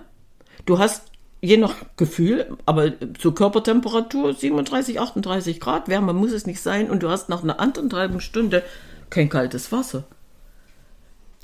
du 0.66 0.80
hast 0.80 1.04
je 1.42 1.58
nach 1.58 1.76
Gefühl, 1.98 2.58
aber 2.66 2.94
zur 3.20 3.36
Körpertemperatur 3.36 4.34
37, 4.34 5.00
38 5.00 5.60
Grad, 5.60 5.90
wärmer 5.90 6.14
muss 6.14 6.32
es 6.32 6.46
nicht 6.46 6.62
sein 6.62 6.90
und 6.90 7.04
du 7.04 7.10
hast 7.10 7.28
nach 7.28 7.44
einer 7.44 7.60
anderthalben 7.60 8.22
Stunde 8.22 8.64
kein 9.10 9.30
kaltes 9.30 9.72
Wasser. 9.72 10.04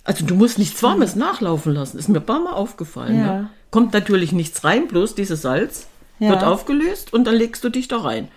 Also 0.05 0.25
du 0.25 0.35
musst 0.35 0.57
nichts 0.57 0.81
Warmes 0.81 1.15
nachlaufen 1.15 1.73
lassen, 1.73 1.99
ist 1.99 2.07
mir 2.07 2.19
ein 2.19 2.25
paar 2.25 2.39
Mal 2.39 2.53
aufgefallen. 2.53 3.19
Ja. 3.19 3.41
Ne? 3.41 3.49
Kommt 3.71 3.93
natürlich 3.93 4.31
nichts 4.31 4.63
rein, 4.63 4.87
bloß 4.87 5.15
dieses 5.15 5.41
Salz 5.41 5.87
Ja. 6.17 6.29
wird 6.29 6.43
aufgelöst 6.43 7.13
und 7.13 7.25
dann 7.25 7.35
legst 7.35 7.63
du 7.63 7.69
dich 7.69 7.87
da 7.87 7.97
rein. 7.97 8.29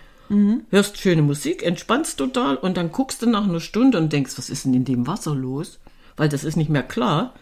Hörst 0.71 0.97
schöne 0.97 1.21
Musik, 1.21 1.61
entspannst 1.63 2.17
total 2.17 2.55
und 2.55 2.75
dann 2.75 2.91
guckst 2.91 3.21
du 3.21 3.29
nach 3.29 3.43
einer 3.43 3.59
Stunde 3.59 3.99
und 3.99 4.11
denkst, 4.11 4.33
was 4.37 4.49
ist 4.49 4.65
denn 4.65 4.73
in 4.73 4.83
dem 4.83 5.05
Wasser 5.05 5.35
los? 5.35 5.79
Weil 6.17 6.27
das 6.27 6.43
ist 6.43 6.55
nicht 6.55 6.69
mehr 6.71 6.81
klar. 6.81 7.33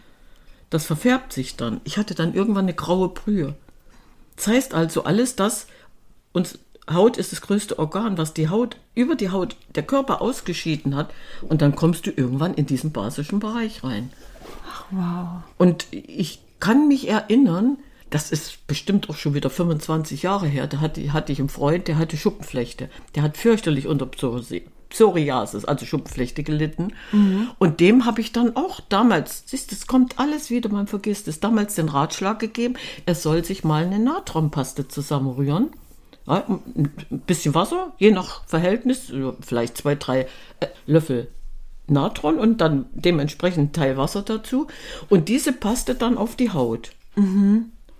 Das 0.72 0.86
verfärbt 0.86 1.34
sich 1.34 1.56
dann. 1.56 1.82
Ich 1.84 1.98
hatte 1.98 2.14
dann 2.14 2.32
irgendwann 2.32 2.64
eine 2.64 2.72
graue 2.72 3.10
Brühe. 3.10 3.54
Das 4.36 4.46
heißt 4.46 4.72
also, 4.72 5.04
alles 5.04 5.36
das, 5.36 5.66
uns 6.32 6.58
Haut 6.90 7.18
ist 7.18 7.30
das 7.30 7.42
größte 7.42 7.78
Organ, 7.78 8.16
was 8.16 8.32
die 8.32 8.48
Haut 8.48 8.78
über 8.94 9.14
die 9.14 9.28
Haut 9.28 9.56
der 9.74 9.82
Körper 9.82 10.22
ausgeschieden 10.22 10.96
hat. 10.96 11.12
Und 11.42 11.60
dann 11.60 11.76
kommst 11.76 12.06
du 12.06 12.10
irgendwann 12.10 12.54
in 12.54 12.64
diesen 12.64 12.90
basischen 12.90 13.38
Bereich 13.38 13.84
rein. 13.84 14.14
Wow. 14.90 15.42
Und 15.58 15.86
ich 15.90 16.40
kann 16.58 16.88
mich 16.88 17.06
erinnern, 17.06 17.76
das 18.08 18.32
ist 18.32 18.66
bestimmt 18.66 19.10
auch 19.10 19.16
schon 19.16 19.34
wieder 19.34 19.50
25 19.50 20.22
Jahre 20.22 20.46
her, 20.46 20.68
da 20.68 20.80
hatte, 20.80 21.12
hatte 21.12 21.32
ich 21.32 21.38
einen 21.38 21.50
Freund, 21.50 21.86
der 21.86 21.98
hatte 21.98 22.16
Schuppenflechte. 22.16 22.88
Der 23.14 23.24
hat 23.24 23.36
fürchterlich 23.36 23.88
unter 23.88 24.06
Psori- 24.06 24.62
Psoriasis, 24.92 25.64
also 25.64 25.86
Schuppenflechte 25.86 26.42
gelitten. 26.42 26.92
Und 27.58 27.80
dem 27.80 28.04
habe 28.04 28.20
ich 28.20 28.32
dann 28.32 28.56
auch 28.56 28.80
damals, 28.88 29.44
siehst 29.46 29.70
du, 29.70 29.74
es 29.74 29.86
kommt 29.86 30.18
alles 30.18 30.50
wieder, 30.50 30.68
man 30.68 30.86
vergisst 30.86 31.28
es, 31.28 31.40
damals 31.40 31.74
den 31.74 31.88
Ratschlag 31.88 32.38
gegeben, 32.38 32.74
er 33.06 33.14
soll 33.14 33.42
sich 33.44 33.64
mal 33.64 33.84
eine 33.84 33.98
Natronpaste 33.98 34.88
zusammenrühren. 34.88 35.70
Ja, 36.26 36.44
ein 36.46 36.92
bisschen 37.26 37.54
Wasser, 37.54 37.92
je 37.98 38.12
nach 38.12 38.46
Verhältnis, 38.46 39.12
vielleicht 39.40 39.78
zwei, 39.78 39.96
drei 39.96 40.28
äh, 40.60 40.66
Löffel 40.86 41.28
Natron 41.88 42.38
und 42.38 42.60
dann 42.60 42.86
dementsprechend 42.92 43.70
ein 43.70 43.72
Teil 43.72 43.96
Wasser 43.96 44.22
dazu. 44.22 44.68
Und 45.08 45.28
diese 45.28 45.52
Paste 45.52 45.94
dann 45.94 46.16
auf 46.16 46.36
die 46.36 46.50
Haut. 46.50 46.92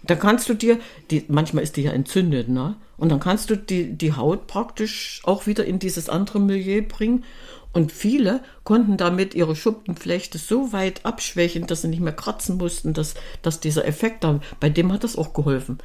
Da 0.05 0.17
kannst 0.17 0.49
du 0.49 0.55
dir, 0.55 0.79
die, 1.11 1.25
manchmal 1.29 1.63
ist 1.63 1.77
die 1.77 1.83
ja 1.83 1.93
entzündet, 1.93 2.49
ne? 2.49 2.77
Und 2.97 3.11
dann 3.11 3.21
kannst 3.21 3.51
du 3.51 3.57
die, 3.57 3.93
die 3.93 4.15
Haut 4.15 4.47
praktisch 4.47 5.23
auch 5.25 5.47
wieder 5.47 5.65
in 5.65 5.79
dieses 5.79 6.09
andere 6.09 6.41
Milieu 6.41 6.83
bringen. 6.83 7.25
Und 7.73 7.91
viele 7.91 8.41
konnten 8.65 8.97
damit 8.97 9.35
ihre 9.35 9.57
Schuppenflechte 9.57 10.39
so 10.39 10.73
weit 10.73 11.05
abschwächen, 11.05 11.67
dass 11.67 11.83
sie 11.83 11.89
nicht 11.89 12.03
mehr 12.03 12.13
kratzen 12.13 12.59
mussten, 12.59 12.93
dass, 12.93 13.15
dass 13.41 13.61
dieser 13.61 13.87
Effekt 13.87 14.25
da, 14.25 14.41
bei 14.61 14.69
dem 14.69 14.93
hat 14.93 15.05
das 15.05 15.17
auch 15.17 15.33
geholfen. 15.33 15.79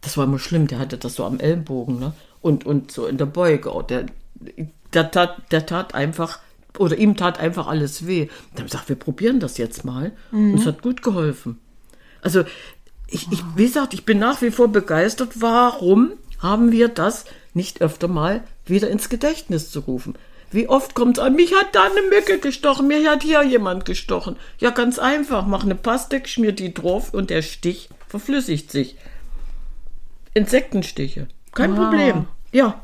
Das 0.00 0.16
war 0.16 0.24
immer 0.24 0.38
schlimm, 0.38 0.68
der 0.68 0.78
hatte 0.78 0.96
das 0.96 1.16
so 1.16 1.24
am 1.24 1.40
Ellenbogen, 1.40 1.98
ne? 1.98 2.12
Und, 2.40 2.64
und 2.64 2.92
so 2.92 3.06
in 3.06 3.18
der 3.18 3.26
Beuge. 3.26 3.74
Oh, 3.74 3.82
der, 3.82 4.06
der, 4.94 5.10
tat, 5.10 5.42
der 5.50 5.66
tat 5.66 5.94
einfach, 5.94 6.38
oder 6.78 6.96
ihm 6.96 7.16
tat 7.16 7.40
einfach 7.40 7.66
alles 7.66 8.06
weh. 8.06 8.26
Dann 8.26 8.30
haben 8.30 8.56
wir 8.56 8.64
gesagt, 8.64 8.88
wir 8.88 8.96
probieren 8.96 9.40
das 9.40 9.58
jetzt 9.58 9.84
mal. 9.84 10.12
Und 10.30 10.54
es 10.54 10.66
hat 10.66 10.82
gut 10.82 11.02
geholfen. 11.02 11.58
Also, 12.22 12.44
ich, 13.08 13.30
ich, 13.32 13.42
wie 13.56 13.66
gesagt, 13.66 13.94
ich 13.94 14.04
bin 14.04 14.18
nach 14.18 14.42
wie 14.42 14.50
vor 14.50 14.68
begeistert. 14.68 15.40
Warum 15.40 16.12
haben 16.40 16.72
wir 16.72 16.88
das 16.88 17.24
nicht 17.54 17.80
öfter 17.80 18.08
mal 18.08 18.42
wieder 18.66 18.88
ins 18.90 19.08
Gedächtnis 19.08 19.70
zu 19.70 19.80
rufen? 19.80 20.14
Wie 20.50 20.68
oft 20.68 20.94
kommt 20.94 21.18
es 21.18 21.24
an, 21.24 21.34
mich 21.34 21.54
hat 21.54 21.74
da 21.74 21.84
eine 21.84 22.08
Mücke 22.08 22.38
gestochen, 22.38 22.86
mir 22.88 23.10
hat 23.10 23.22
hier 23.22 23.42
jemand 23.42 23.84
gestochen. 23.84 24.36
Ja, 24.58 24.70
ganz 24.70 24.98
einfach, 24.98 25.46
mach 25.46 25.62
eine 25.62 25.74
Paste, 25.74 26.22
schmier 26.24 26.52
die 26.52 26.72
drauf 26.72 27.12
und 27.12 27.28
der 27.28 27.42
Stich 27.42 27.90
verflüssigt 28.08 28.70
sich. 28.70 28.96
Insektenstiche, 30.34 31.28
kein 31.52 31.72
Wow. 31.72 31.78
Problem. 31.78 32.26
Ja, 32.52 32.80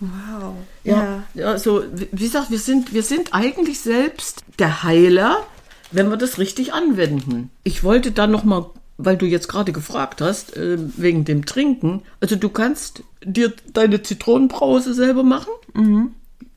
Wow. 0.00 0.54
ja, 0.84 1.24
ja. 1.34 1.46
also 1.48 1.82
wie 1.92 2.24
gesagt, 2.24 2.50
wir 2.52 2.58
sind, 2.60 2.94
wir 2.94 3.02
sind 3.02 3.34
eigentlich 3.34 3.80
selbst 3.80 4.44
der 4.60 4.84
Heiler, 4.84 5.44
wenn 5.90 6.08
wir 6.08 6.16
das 6.16 6.38
richtig 6.38 6.72
anwenden. 6.72 7.50
Ich 7.64 7.82
wollte 7.82 8.12
dann 8.12 8.30
noch 8.30 8.44
mal, 8.44 8.70
weil 8.98 9.16
du 9.16 9.26
jetzt 9.26 9.48
gerade 9.48 9.72
gefragt 9.72 10.20
hast, 10.20 10.56
äh, 10.56 10.76
wegen 10.96 11.24
dem 11.24 11.46
Trinken. 11.46 12.02
Also 12.20 12.36
du 12.36 12.48
kannst 12.48 13.02
dir 13.24 13.52
deine 13.72 14.02
Zitronenbrause 14.02 14.92
selber 14.92 15.22
machen. 15.22 15.52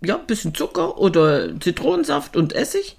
Ja, 0.04 0.18
ein 0.18 0.26
bisschen 0.26 0.56
Zucker 0.56 0.98
oder 0.98 1.60
Zitronensaft 1.60 2.36
und 2.36 2.54
Essig. 2.54 2.98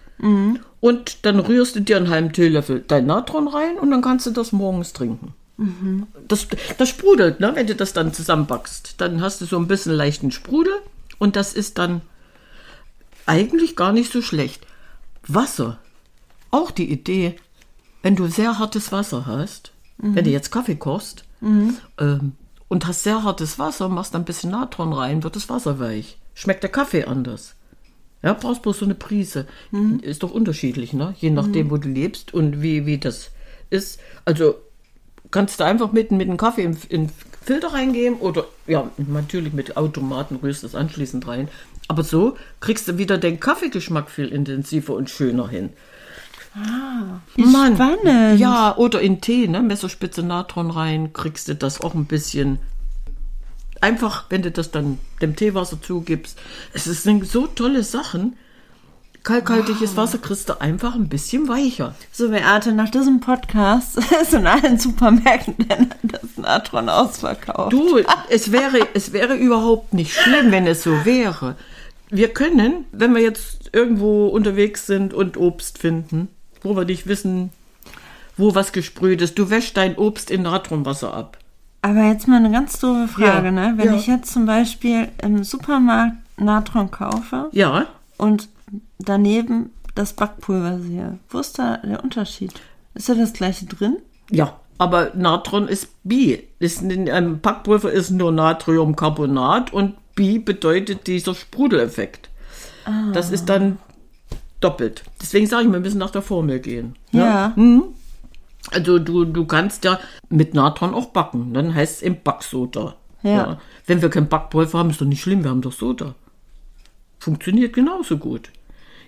Und 0.80 1.26
dann 1.26 1.40
rührst 1.40 1.74
du 1.76 1.80
dir 1.80 1.96
einen 1.96 2.08
halben 2.08 2.32
Teelöffel 2.32 2.84
dein 2.86 3.06
Natron 3.06 3.48
rein 3.48 3.76
und 3.78 3.90
dann 3.90 4.02
kannst 4.02 4.26
du 4.26 4.30
das 4.30 4.52
morgens 4.52 4.92
trinken. 4.92 5.34
Das, 6.28 6.46
das 6.78 6.88
sprudelt, 6.88 7.40
ne? 7.40 7.52
wenn 7.54 7.66
du 7.66 7.74
das 7.74 7.92
dann 7.92 8.12
zusammenbackst. 8.14 8.94
Dann 8.98 9.20
hast 9.20 9.40
du 9.40 9.44
so 9.44 9.58
ein 9.58 9.66
bisschen 9.66 9.92
leichten 9.92 10.30
Sprudel 10.30 10.74
und 11.18 11.34
das 11.36 11.52
ist 11.52 11.78
dann 11.78 12.02
eigentlich 13.26 13.76
gar 13.76 13.92
nicht 13.92 14.12
so 14.12 14.22
schlecht. 14.22 14.66
Wasser. 15.26 15.78
Auch 16.50 16.70
die 16.70 16.90
Idee, 16.90 17.36
wenn 18.02 18.16
du 18.16 18.26
sehr 18.26 18.58
hartes 18.58 18.92
Wasser 18.92 19.26
hast, 19.26 19.72
wenn 19.98 20.24
du 20.24 20.30
jetzt 20.30 20.50
Kaffee 20.50 20.74
kochst 20.76 21.24
ähm, 21.98 22.32
und 22.68 22.86
hast 22.86 23.04
sehr 23.04 23.22
hartes 23.22 23.58
Wasser, 23.58 23.88
machst 23.88 24.16
ein 24.16 24.24
bisschen 24.24 24.50
Natron 24.50 24.92
rein, 24.92 25.22
wird 25.22 25.36
das 25.36 25.48
Wasser 25.48 25.78
weich. 25.78 26.18
Schmeckt 26.34 26.62
der 26.62 26.70
Kaffee 26.70 27.04
anders. 27.04 27.54
Ja, 28.22 28.32
brauchst 28.34 28.62
bloß 28.62 28.78
so 28.78 28.84
eine 28.84 28.94
Prise. 28.94 29.46
Ist 30.02 30.22
doch 30.22 30.30
unterschiedlich, 30.30 30.92
ne? 30.92 31.14
Je 31.18 31.30
nachdem, 31.30 31.70
wo 31.70 31.76
du 31.76 31.88
lebst 31.88 32.32
und 32.34 32.62
wie, 32.62 32.86
wie 32.86 32.98
das 32.98 33.30
ist. 33.70 34.00
Also 34.24 34.54
kannst 35.30 35.60
du 35.60 35.64
einfach 35.64 35.92
mit, 35.92 36.10
mit 36.10 36.28
dem 36.28 36.36
Kaffee 36.36 36.62
in, 36.62 36.76
in 36.88 37.10
Filter 37.44 37.72
reingeben 37.72 38.18
oder 38.18 38.46
ja, 38.66 38.88
natürlich 38.96 39.52
mit 39.52 39.76
Automaten 39.76 40.36
rührst 40.36 40.62
du 40.62 40.68
es 40.68 40.74
anschließend 40.74 41.26
rein. 41.26 41.48
Aber 41.88 42.04
so 42.04 42.36
kriegst 42.60 42.86
du 42.86 42.98
wieder 42.98 43.18
den 43.18 43.40
Kaffeegeschmack 43.40 44.10
viel 44.10 44.28
intensiver 44.28 44.94
und 44.94 45.10
schöner 45.10 45.48
hin. 45.48 45.70
Wie 47.34 47.44
spannend. 47.48 48.38
Ja, 48.38 48.76
oder 48.76 49.00
in 49.00 49.20
Tee, 49.20 49.48
ne? 49.48 49.62
Messerspitze 49.62 50.22
Natron 50.22 50.70
rein, 50.70 51.12
kriegst 51.12 51.48
du 51.48 51.54
das 51.54 51.80
auch 51.80 51.94
ein 51.94 52.04
bisschen. 52.04 52.58
Einfach, 53.80 54.26
wenn 54.28 54.42
du 54.42 54.50
das 54.50 54.70
dann 54.70 54.98
dem 55.20 55.34
Teewasser 55.34 55.80
zugibst. 55.80 56.38
Es 56.72 56.84
sind 56.84 57.26
so 57.26 57.46
tolle 57.46 57.82
Sachen. 57.82 58.36
Kalkhaltiges 59.24 59.96
Wasser 59.96 60.18
kriegst 60.18 60.48
du 60.48 60.60
einfach 60.60 60.94
ein 60.94 61.08
bisschen 61.08 61.48
weicher. 61.48 61.94
So, 62.10 62.30
Beate, 62.30 62.72
nach 62.72 62.90
diesem 62.90 63.20
Podcast 63.20 63.96
ist 64.22 64.34
in 64.34 64.46
allen 64.46 64.78
Supermärkten 64.78 65.94
das 66.02 66.36
Natron 66.36 66.88
ausverkauft. 66.88 67.72
Du, 67.72 68.00
es 68.28 68.50
wäre, 68.50 68.88
es 68.94 69.12
wäre 69.12 69.34
überhaupt 69.36 69.94
nicht 69.94 70.12
schlimm, 70.14 70.50
wenn 70.50 70.66
es 70.66 70.82
so 70.82 71.04
wäre. 71.04 71.56
Wir 72.10 72.28
können, 72.28 72.84
wenn 72.90 73.14
wir 73.14 73.22
jetzt 73.22 73.70
irgendwo 73.72 74.26
unterwegs 74.26 74.86
sind 74.86 75.14
und 75.14 75.36
Obst 75.36 75.78
finden, 75.78 76.28
wo 76.62 76.76
wir 76.76 76.84
nicht 76.84 77.06
wissen, 77.06 77.50
wo 78.36 78.54
was 78.54 78.72
gesprüht 78.72 79.20
ist, 79.22 79.38
du 79.38 79.50
wäschst 79.50 79.76
dein 79.76 79.96
Obst 79.96 80.30
in 80.30 80.42
Natronwasser 80.42 81.12
ab. 81.12 81.38
Aber 81.82 82.04
jetzt 82.04 82.28
mal 82.28 82.36
eine 82.36 82.50
ganz 82.52 82.78
doofe 82.78 83.08
Frage, 83.08 83.46
Ja, 83.46 83.50
ne? 83.50 83.74
Wenn 83.76 83.86
ja. 83.88 83.96
ich 83.96 84.06
jetzt 84.06 84.32
zum 84.32 84.46
Beispiel 84.46 85.08
im 85.20 85.42
Supermarkt 85.44 86.16
Natron 86.36 86.90
kaufe 86.90 87.48
Ja, 87.52 87.86
und 88.16 88.48
daneben 88.98 89.70
das 89.94 90.12
Backpulver 90.12 90.78
sehe, 90.78 91.18
wo 91.28 91.38
ist 91.40 91.58
da 91.58 91.78
der 91.78 92.02
Unterschied? 92.02 92.52
Ist 92.94 93.08
da 93.08 93.14
das 93.14 93.32
gleiche 93.32 93.66
drin? 93.66 93.98
Ja, 94.30 94.56
aber 94.78 95.12
Natron 95.14 95.68
ist 95.68 95.88
Bi. 96.04 96.42
Ist, 96.58 96.82
einem 96.82 97.40
Backpulver 97.40 97.90
ist 97.90 98.10
nur 98.10 98.32
Natriumcarbonat 98.32 99.72
und 99.72 99.94
Bi 100.14 100.38
bedeutet 100.38 101.06
dieser 101.06 101.34
Sprudeleffekt. 101.34 102.30
Das 103.12 103.30
ist 103.30 103.46
dann 103.46 103.78
doppelt. 104.62 105.02
Deswegen 105.20 105.46
sage 105.46 105.66
ich, 105.66 105.72
wir 105.72 105.80
müssen 105.80 105.98
nach 105.98 106.10
der 106.10 106.22
Formel 106.22 106.60
gehen. 106.60 106.96
Ja. 107.10 107.54
Also 108.70 108.98
du, 108.98 109.24
du 109.24 109.44
kannst 109.44 109.84
ja 109.84 109.98
mit 110.28 110.54
Natron 110.54 110.94
auch 110.94 111.06
backen. 111.06 111.52
Dann 111.52 111.74
heißt 111.74 111.96
es 111.96 112.02
im 112.02 112.22
Backsoda. 112.22 112.96
Ja. 113.22 113.58
Wenn 113.86 114.02
wir 114.02 114.10
kein 114.10 114.28
Backpulver 114.28 114.78
haben, 114.78 114.90
ist 114.90 115.00
doch 115.00 115.06
nicht 115.06 115.22
schlimm, 115.22 115.44
wir 115.44 115.50
haben 115.50 115.62
doch 115.62 115.72
Soda. 115.72 116.14
Funktioniert 117.18 117.72
genauso 117.72 118.18
gut. 118.18 118.50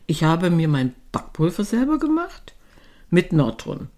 Ich 0.06 0.22
habe 0.22 0.50
mir 0.50 0.68
mein 0.68 0.94
Backpulver 1.12 1.64
selber 1.64 1.98
gemacht 1.98 2.54
mit 3.10 3.32
Natron 3.32 3.88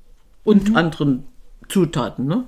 und 0.45 0.77
anderen 0.77 1.25
Zutaten. 1.69 2.27
Ne? 2.27 2.45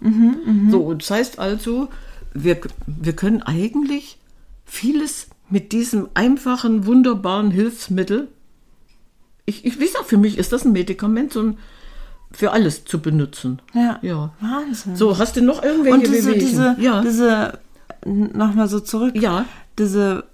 So, 0.70 0.80
und 0.80 1.02
das 1.02 1.10
heißt 1.10 1.38
also, 1.38 1.88
wir, 2.32 2.58
wir 2.86 3.14
können 3.14 3.42
eigentlich 3.42 4.18
vieles 4.64 5.28
mit 5.50 5.72
diesem 5.72 6.08
einfachen, 6.14 6.86
wunderbaren 6.86 7.50
Hilfsmittel. 7.50 8.28
Ich, 9.48 9.64
ich 9.64 9.80
wie 9.80 9.86
gesagt, 9.86 10.06
für 10.06 10.18
mich 10.18 10.36
ist 10.38 10.52
das 10.52 10.64
ein 10.64 10.72
Medikament, 10.72 11.32
so 11.32 11.42
ein, 11.42 11.58
für 12.30 12.52
alles 12.52 12.84
zu 12.84 13.00
benutzen. 13.00 13.60
Ja. 13.74 13.98
Ja. 14.02 14.30
Wahnsinn. 14.40 14.96
So, 14.96 15.18
hast 15.18 15.36
du 15.36 15.42
noch 15.42 15.62
irgendwelche 15.62 15.96
und 15.96 16.06
diese, 16.06 16.32
diese, 16.34 16.76
ja. 16.78 17.00
diese, 17.00 17.58
nochmal 18.04 18.68
so 18.68 18.80
zurück. 18.80 19.14
Ja. 19.16 19.46
Diese, 19.78 20.24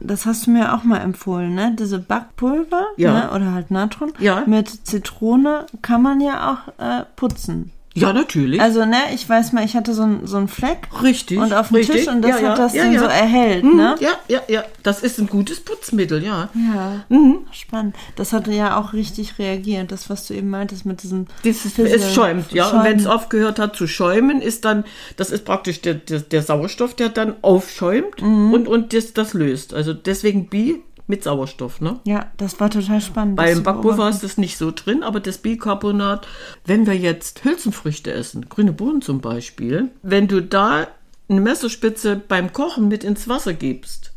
das 0.00 0.26
hast 0.26 0.46
du 0.46 0.50
mir 0.50 0.74
auch 0.74 0.84
mal 0.84 0.98
empfohlen, 0.98 1.54
ne? 1.54 1.74
Diese 1.78 1.98
Backpulver, 1.98 2.86
Ja. 2.96 3.12
ne? 3.12 3.30
oder 3.34 3.52
halt 3.52 3.70
Natron. 3.70 4.12
Ja. 4.18 4.44
Mit 4.46 4.68
Zitrone 4.86 5.66
kann 5.82 6.02
man 6.02 6.20
ja 6.20 6.52
auch 6.52 6.78
äh, 6.78 7.04
putzen. 7.16 7.72
Ja, 7.94 8.12
natürlich. 8.12 8.60
Also, 8.60 8.84
ne, 8.84 8.96
ich 9.12 9.28
weiß 9.28 9.52
mal, 9.52 9.64
ich 9.64 9.74
hatte 9.74 9.94
so 9.94 10.02
einen 10.02 10.26
so 10.26 10.36
einen 10.36 10.46
Fleck. 10.46 10.86
Richtig, 11.02 11.38
Und 11.38 11.52
auf 11.52 11.68
dem 11.68 11.76
richtig. 11.78 11.96
Tisch 11.96 12.08
und 12.08 12.22
das 12.22 12.30
Ja, 12.30 12.38
ja, 12.40 12.48
hat 12.50 12.58
das 12.58 12.72
ja, 12.74 12.84
dann 12.84 12.98
so 13.00 13.04
erhellt, 13.06 13.64
Mhm, 13.64 13.76
ne? 13.76 13.96
Ja, 13.98 14.10
ja, 14.28 14.40
ja. 14.46 14.64
Das 14.84 15.02
ist 15.02 15.18
ein 15.18 15.26
gutes 15.26 15.58
Putzmittel, 15.60 16.22
ja. 16.22 16.48
Ja, 16.54 17.04
Mhm. 17.08 17.38
spannend. 17.50 17.96
Das 18.14 18.32
hatte 18.32 18.52
ja 18.52 18.78
auch 18.78 18.92
richtig 18.92 19.40
reagiert, 19.40 19.90
das, 19.90 20.08
was 20.08 20.26
du 20.28 20.34
eben 20.34 20.50
meintest 20.50 20.86
mit 20.86 21.02
diesem. 21.02 21.26
Dieses, 21.42 21.72
Fisse- 21.74 21.96
es 21.96 22.14
schäumt, 22.14 22.52
ja. 22.52 22.68
Und 22.70 22.84
wenn 22.84 22.96
es 23.00 23.06
aufgehört 23.06 23.58
hat 23.58 23.74
zu 23.74 23.88
schäumen, 23.88 24.40
ist 24.40 24.64
dann, 24.64 24.84
das 25.16 25.30
ist 25.30 25.44
praktisch 25.44 25.80
der, 25.80 25.94
der, 25.94 26.20
der 26.20 26.42
Sauerstoff, 26.42 26.94
der 26.94 27.08
dann 27.08 27.34
aufschäumt 27.42 28.22
Mhm. 28.22 28.52
und, 28.52 28.68
und 28.68 28.92
das, 28.94 29.14
das 29.14 29.34
löst. 29.34 29.74
Also 29.74 29.94
deswegen 29.94 30.48
Bi 30.48 30.80
mit 31.10 31.22
Sauerstoff, 31.24 31.80
ne? 31.82 32.00
Ja, 32.04 32.30
das 32.38 32.58
war 32.60 32.70
total 32.70 33.00
spannend. 33.02 33.36
Beim 33.36 33.62
Backpulver 33.62 34.08
ist 34.08 34.22
das 34.24 34.38
nicht 34.38 34.56
so 34.56 34.70
drin, 34.70 35.02
aber 35.02 35.20
das 35.20 35.36
Bicarbonat, 35.38 36.26
wenn 36.64 36.86
wir 36.86 36.96
jetzt 36.96 37.44
Hülsenfrüchte 37.44 38.10
essen, 38.12 38.48
grüne 38.48 38.72
Bohnen 38.72 39.02
zum 39.02 39.20
Beispiel, 39.20 39.88
wenn 40.02 40.26
du 40.28 40.40
da 40.40 40.86
eine 41.28 41.40
Messerspitze 41.42 42.16
beim 42.16 42.52
Kochen 42.52 42.88
mit 42.88 43.04
ins 43.04 43.28
Wasser 43.28 43.52
gibst, 43.52 44.12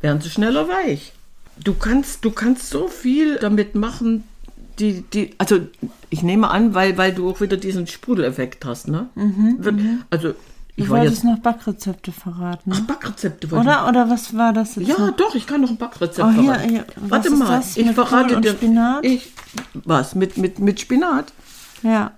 werden 0.00 0.20
sie 0.20 0.30
schneller 0.30 0.68
weich. 0.68 1.12
Du 1.62 1.74
kannst, 1.74 2.24
du 2.24 2.30
kannst 2.30 2.70
so 2.70 2.86
viel 2.86 3.36
damit 3.36 3.74
machen, 3.74 4.24
die, 4.78 5.02
die, 5.12 5.32
also 5.38 5.58
ich 6.08 6.22
nehme 6.22 6.48
an, 6.50 6.72
weil, 6.74 6.96
weil 6.96 7.12
du 7.12 7.28
auch 7.28 7.40
wieder 7.40 7.56
diesen 7.56 7.86
Sprudeleffekt 7.88 8.64
hast, 8.64 8.86
ne? 8.88 9.08
Wenn- 9.58 10.04
Also 10.10 10.34
ich 10.78 10.84
Du 10.84 10.90
wolltest 10.90 11.24
jetzt. 11.24 11.24
noch 11.24 11.38
Backrezepte 11.40 12.12
verraten. 12.12 12.70
Ach, 12.72 12.80
Backrezepte 12.82 13.50
wollte 13.50 13.64
Oder? 13.68 13.88
Oder 13.88 14.08
was 14.10 14.36
war 14.36 14.52
das 14.52 14.76
jetzt? 14.76 14.86
ja, 14.88 14.98
noch? 15.06 15.16
doch, 15.16 15.34
ich 15.34 15.46
kann 15.46 15.60
noch 15.60 15.70
ein 15.70 15.76
Backrezept 15.76 16.20
Oh, 16.26 16.30
hier, 16.30 16.44
verraten. 16.52 16.68
hier. 16.70 16.84
Warte 16.96 17.30
mal, 17.30 17.60
ich 17.74 17.84
Mit 17.84 17.94
verrate 17.94 18.34
Kohl 18.34 18.42
dir. 18.42 18.50
Spinat? 18.52 19.04
Ich, 19.04 19.32
was? 19.74 20.14
Mit, 20.14 20.36
mit, 20.36 20.60
mit 20.60 20.78
Spinat? 20.80 21.32
Ja. 21.82 22.12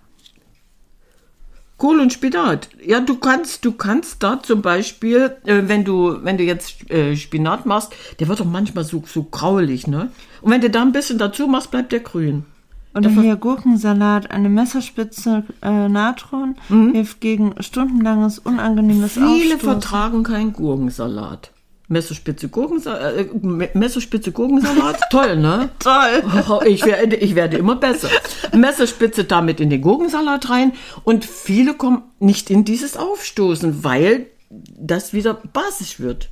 Kohl 1.79 2.01
und 2.01 2.13
Spinat. 2.13 2.69
Ja, 2.85 3.01
du 3.01 3.17
kannst, 3.17 3.65
du 3.65 3.73
kannst 3.73 4.23
da 4.23 4.43
zum 4.43 4.61
Beispiel, 4.61 5.37
äh, 5.47 5.63
wenn 5.65 5.85
du, 5.85 6.19
wenn 6.23 6.37
du 6.37 6.45
jetzt 6.45 6.91
äh, 6.91 7.17
Spinat 7.17 7.65
machst, 7.65 7.93
der 8.19 8.29
wird 8.29 8.41
doch 8.41 8.45
manchmal 8.45 8.85
so, 8.85 9.03
so 9.07 9.23
graulich, 9.23 9.87
ne? 9.87 10.11
Und 10.43 10.51
wenn 10.53 10.61
du 10.61 10.69
da 10.69 10.83
ein 10.83 10.93
bisschen 10.93 11.17
dazu 11.17 11.47
machst, 11.47 11.71
bleibt 11.71 11.93
der 11.93 12.01
grün. 12.01 12.45
Oder 12.95 13.09
hier 13.11 13.37
Gurkensalat, 13.37 14.31
eine 14.31 14.49
Messerspitze 14.49 15.45
äh, 15.63 15.89
Natron 15.89 16.57
hilft 16.69 17.21
gegen 17.21 17.55
stundenlanges 17.61 18.39
unangenehmes 18.41 19.17
Mhm. 19.17 19.27
Viele 19.35 19.55
Aufstoßen. 19.55 19.59
vertragen 19.81 20.23
keinen 20.25 20.53
Gurkensalat. 20.53 21.53
Messerspitze 21.89 22.49
Gurkensalat, 22.49 23.15
äh, 23.17 23.27
Me- 23.43 23.69
Messerspitze 23.75 24.31
Gurkensalat, 24.33 24.99
toll, 25.11 25.37
ne? 25.37 25.71
Toll. 25.81 26.23
Oh, 26.49 26.61
ich, 26.65 26.85
werde, 26.85 27.17
ich 27.17 27.35
werde 27.35 27.57
immer 27.59 27.77
besser. 27.77 28.09
Messerspitze 28.57 29.25
damit 29.25 29.61
in 29.61 29.71
den 29.71 29.81
Gurkensalat 29.83 30.51
rein 30.51 30.73
und 31.05 31.25
viele 31.25 31.75
kommen 31.75 32.03
nicht 32.21 32.51
in 32.51 32.65
dieses 32.65 32.97
Aufstoßen, 32.97 33.83
weil 33.85 34.27
das 34.51 35.13
wieder 35.13 35.35
basisch 35.35 35.99
wird. 36.01 36.29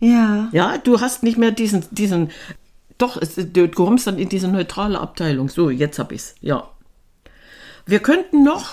Ja. 0.00 0.48
Ja, 0.52 0.78
du 0.78 1.00
hast 1.00 1.22
nicht 1.22 1.36
mehr 1.36 1.50
diesen, 1.50 1.84
diesen, 1.90 2.30
doch, 3.00 3.16
es, 3.20 3.34
du 3.36 3.68
kommst 3.68 4.06
dann 4.06 4.18
in 4.18 4.28
diese 4.28 4.48
neutrale 4.48 5.00
Abteilung. 5.00 5.48
So, 5.48 5.70
jetzt 5.70 5.98
hab 5.98 6.12
ich's, 6.12 6.34
ja. 6.40 6.64
Wir 7.86 7.98
könnten 8.00 8.42
noch, 8.44 8.66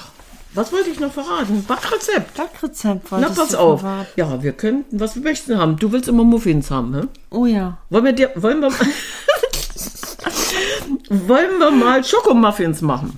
was 0.53 0.71
wollte 0.73 0.89
ich 0.89 0.99
noch 0.99 1.11
verraten? 1.11 1.63
Backrezept. 1.67 2.35
Backrezept 2.35 3.07
Na, 3.11 3.29
pass 3.29 3.55
auf. 3.55 3.81
verraten. 3.81 4.07
Ja, 4.15 4.41
wir 4.43 4.51
könnten, 4.53 4.99
was 4.99 5.15
wir 5.15 5.23
möchten 5.23 5.57
haben. 5.57 5.77
Du 5.77 5.91
willst 5.91 6.07
immer 6.09 6.23
Muffins 6.23 6.69
haben, 6.71 6.91
ne? 6.91 7.07
Oh 7.31 7.45
ja. 7.45 7.77
Wollen 7.89 8.05
wir 8.05 8.13
dir, 8.13 8.31
wollen 8.35 8.61
wir, 8.61 8.71
wollen 11.09 11.59
wir 11.59 11.71
mal 11.71 12.03
Schokomuffins 12.03 12.81
machen? 12.81 13.17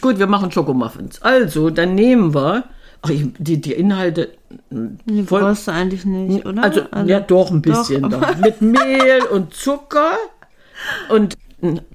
Gut, 0.00 0.18
wir 0.18 0.26
machen 0.26 0.50
Schokomuffins. 0.52 1.20
Also, 1.22 1.70
dann 1.70 1.94
nehmen 1.94 2.34
wir, 2.34 2.64
ach, 3.02 3.10
ich, 3.10 3.26
die, 3.38 3.60
die 3.60 3.72
Inhalte, 3.72 4.32
Die 4.70 5.22
Voll- 5.24 5.42
brauchst 5.42 5.68
du 5.68 5.72
eigentlich 5.72 6.04
nicht, 6.04 6.46
oder? 6.46 6.62
also, 6.62 6.82
ja, 7.06 7.20
doch 7.20 7.50
ein 7.50 7.62
bisschen 7.62 8.08
Doch. 8.10 8.36
Mit 8.38 8.60
Mehl 8.62 9.22
und 9.30 9.54
Zucker 9.54 10.12
und 11.08 11.36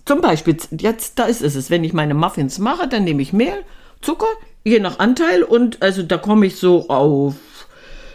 zum 0.05 0.21
Beispiel, 0.21 0.57
jetzt, 0.79 1.17
da 1.17 1.25
ist 1.25 1.41
es, 1.41 1.69
wenn 1.69 1.83
ich 1.83 1.93
meine 1.93 2.13
Muffins 2.13 2.59
mache, 2.59 2.87
dann 2.87 3.03
nehme 3.03 3.21
ich 3.21 3.33
Mehl, 3.33 3.63
Zucker, 4.01 4.27
je 4.63 4.79
nach 4.79 4.99
Anteil 4.99 5.43
und 5.43 5.81
also 5.81 6.03
da 6.03 6.17
komme 6.17 6.45
ich 6.45 6.57
so 6.57 6.87
auf 6.89 7.35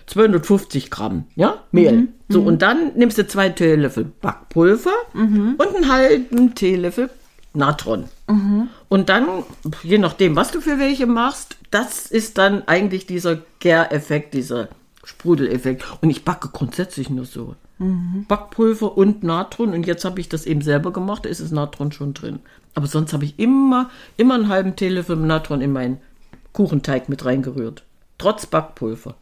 250 0.07 0.91
Gramm, 0.91 1.25
ja, 1.35 1.63
Mehl. 1.73 2.09
So, 2.29 2.43
und 2.43 2.63
dann 2.63 2.93
nimmst 2.95 3.19
du 3.19 3.27
zwei 3.27 3.49
Teelöffel 3.49 4.05
Backpulver 4.05 4.93
und 5.59 5.77
einen 5.77 5.93
halben 5.93 6.55
Teelöffel 6.55 7.11
Natron. 7.53 8.05
Und 8.89 9.09
dann, 9.09 9.27
je 9.83 9.99
nachdem, 9.99 10.37
was 10.37 10.53
du 10.53 10.61
für 10.61 10.79
welche 10.79 11.07
machst, 11.07 11.57
das 11.73 12.07
ist 12.07 12.39
dann 12.39 12.63
eigentlich 12.69 13.07
dieser 13.07 13.39
Gäreffekt, 13.59 14.35
dieser 14.35 14.69
Sprudeleffekt. 15.03 15.85
Und 16.01 16.11
ich 16.11 16.25
backe 16.25 16.49
grundsätzlich 16.53 17.11
nur 17.11 17.25
so. 17.25 17.57
Backpulver 17.81 18.97
und 18.97 19.23
Natron. 19.23 19.73
Und 19.73 19.87
jetzt 19.87 20.05
habe 20.05 20.21
ich 20.21 20.29
das 20.29 20.45
eben 20.45 20.61
selber 20.61 20.93
gemacht, 20.93 21.25
da 21.25 21.29
ist 21.29 21.41
das 21.41 21.51
Natron 21.51 21.93
schon 21.93 22.13
drin. 22.13 22.41
Aber 22.75 22.87
sonst 22.87 23.13
habe 23.13 23.25
ich 23.25 23.39
immer, 23.39 23.91
immer 24.17 24.35
einen 24.35 24.49
halben 24.49 24.77
Teelöffel 24.77 25.17
Natron 25.17 25.63
in 25.63 25.73
meinen 25.73 25.99
Kuchenteig 26.53 27.09
mit 27.09 27.25
reingerührt. 27.25 27.85
Trotz 28.19 28.47
Backpulver. 28.47 29.15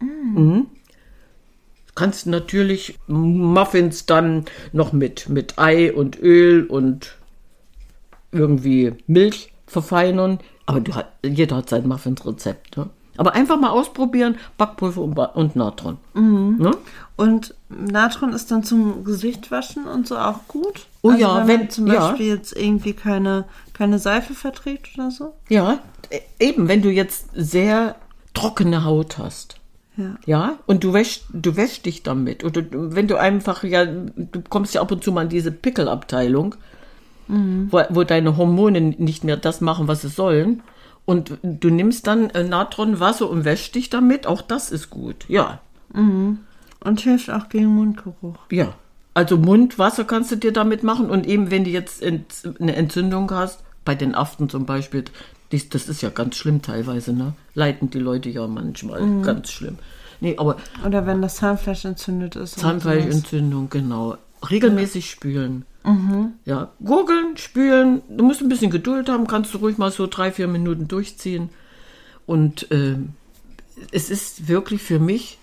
Mhm. 0.00 0.66
Kannst 1.96 2.26
natürlich 2.26 2.98
Muffins 3.06 4.06
dann 4.06 4.44
noch 4.72 4.92
mit, 4.92 5.28
mit 5.28 5.58
Ei 5.58 5.92
und 5.92 6.18
Öl 6.20 6.66
und 6.66 7.16
irgendwie 8.32 8.92
Milch 9.06 9.52
verfeinern. 9.66 10.38
Aber 10.66 10.80
du, 10.80 10.92
jeder 11.24 11.56
hat 11.56 11.68
sein 11.68 11.86
Muffins-Rezept. 11.86 12.76
Ne? 12.76 12.90
Aber 13.16 13.34
einfach 13.34 13.58
mal 13.60 13.70
ausprobieren, 13.70 14.36
Backpulver 14.58 15.00
und, 15.02 15.14
Ba- 15.14 15.26
und 15.26 15.54
Natron. 15.56 15.98
Ne? 16.14 16.72
Und 17.16 17.54
Natron 17.68 18.32
ist 18.32 18.50
dann 18.50 18.64
zum 18.64 19.04
Gesicht 19.04 19.50
waschen 19.50 19.86
und 19.86 20.08
so 20.08 20.16
auch 20.18 20.40
gut? 20.48 20.86
Oh 21.02 21.10
also 21.10 21.20
ja, 21.20 21.36
wenn, 21.38 21.48
wenn- 21.48 21.58
man 21.60 21.70
zum 21.70 21.86
ja. 21.86 22.08
Beispiel 22.08 22.26
jetzt 22.26 22.56
irgendwie 22.56 22.92
keine, 22.92 23.44
keine 23.72 23.98
Seife 23.98 24.34
verträgt 24.34 24.88
oder 24.98 25.10
so? 25.10 25.34
Ja, 25.48 25.78
e- 26.10 26.20
eben, 26.40 26.66
wenn 26.68 26.82
du 26.82 26.90
jetzt 26.90 27.28
sehr 27.34 27.94
trockene 28.34 28.84
Haut 28.84 29.18
hast. 29.18 29.56
Ja. 29.96 30.16
Ja, 30.26 30.58
und 30.66 30.82
du 30.82 30.92
wäschst, 30.92 31.26
du 31.32 31.54
wäschst 31.54 31.86
dich 31.86 32.02
damit. 32.02 32.42
Oder 32.42 32.62
wenn 32.72 33.06
du 33.06 33.16
einfach, 33.16 33.62
ja, 33.62 33.84
du 33.86 34.42
kommst 34.48 34.74
ja 34.74 34.80
ab 34.80 34.90
und 34.90 35.04
zu 35.04 35.12
mal 35.12 35.22
in 35.22 35.28
diese 35.28 35.52
Pickelabteilung, 35.52 36.56
wo, 37.28 37.80
wo 37.90 38.02
deine 38.04 38.36
Hormone 38.36 38.80
nicht 38.80 39.22
mehr 39.24 39.36
das 39.36 39.60
machen, 39.60 39.86
was 39.88 40.02
sie 40.02 40.08
sollen. 40.08 40.62
Und 41.06 41.38
du 41.42 41.70
nimmst 41.70 42.06
dann 42.06 42.30
äh, 42.30 42.44
Natron, 42.44 42.98
Wasser 43.00 43.28
und 43.28 43.44
wäschst 43.44 43.74
dich 43.74 43.90
damit. 43.90 44.26
Auch 44.26 44.40
das 44.42 44.70
ist 44.70 44.88
gut. 44.90 45.26
Ja, 45.28 45.60
Und 45.92 47.00
hilft 47.00 47.30
auch 47.30 47.48
gegen 47.48 47.68
Mundgeruch. 47.68 48.38
ja. 48.50 48.74
Also 49.16 49.36
Mundwasser 49.38 50.02
kannst 50.02 50.32
du 50.32 50.36
dir 50.36 50.50
damit 50.52 50.82
machen. 50.82 51.08
Und 51.08 51.24
eben, 51.24 51.52
wenn 51.52 51.62
du 51.62 51.70
jetzt 51.70 52.02
ent, 52.02 52.26
eine 52.58 52.74
Entzündung 52.74 53.30
hast, 53.30 53.62
bei 53.84 53.94
den 53.94 54.12
Aften 54.12 54.48
zum 54.48 54.66
Beispiel, 54.66 55.04
dies, 55.52 55.68
das 55.68 55.88
ist 55.88 56.02
ja 56.02 56.08
ganz 56.10 56.34
schlimm 56.34 56.62
teilweise, 56.62 57.12
ne? 57.12 57.34
Leiden 57.54 57.90
die 57.90 58.00
Leute 58.00 58.28
ja 58.28 58.48
manchmal. 58.48 59.22
Ganz 59.22 59.52
schlimm. 59.52 59.78
Nee, 60.20 60.34
aber 60.36 60.56
Oder 60.84 61.06
wenn 61.06 61.22
das 61.22 61.36
Zahnfleisch 61.36 61.84
entzündet 61.84 62.34
ist. 62.34 62.58
Zahnfleischentzündung, 62.58 63.70
genau. 63.70 64.16
Regelmäßig 64.50 65.08
spülen. 65.08 65.64
Ja, 66.44 66.72
gurgeln, 66.82 67.36
spülen. 67.36 68.02
Du 68.08 68.24
musst 68.24 68.40
ein 68.40 68.48
bisschen 68.48 68.70
Geduld 68.70 69.08
haben, 69.08 69.26
kannst 69.26 69.52
du 69.54 69.58
ruhig 69.58 69.78
mal 69.78 69.90
so 69.90 70.06
drei, 70.06 70.32
vier 70.32 70.48
Minuten 70.48 70.88
durchziehen. 70.88 71.50
Und 72.26 72.66
ähm, 72.70 73.10
es 73.92 74.10
ist 74.10 74.48
wirklich 74.48 74.82
für 74.82 74.98
mich 74.98 75.38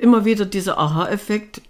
immer 0.00 0.24
wieder 0.24 0.44
dieser 0.44 0.78
Aha-Effekt. 0.78 1.62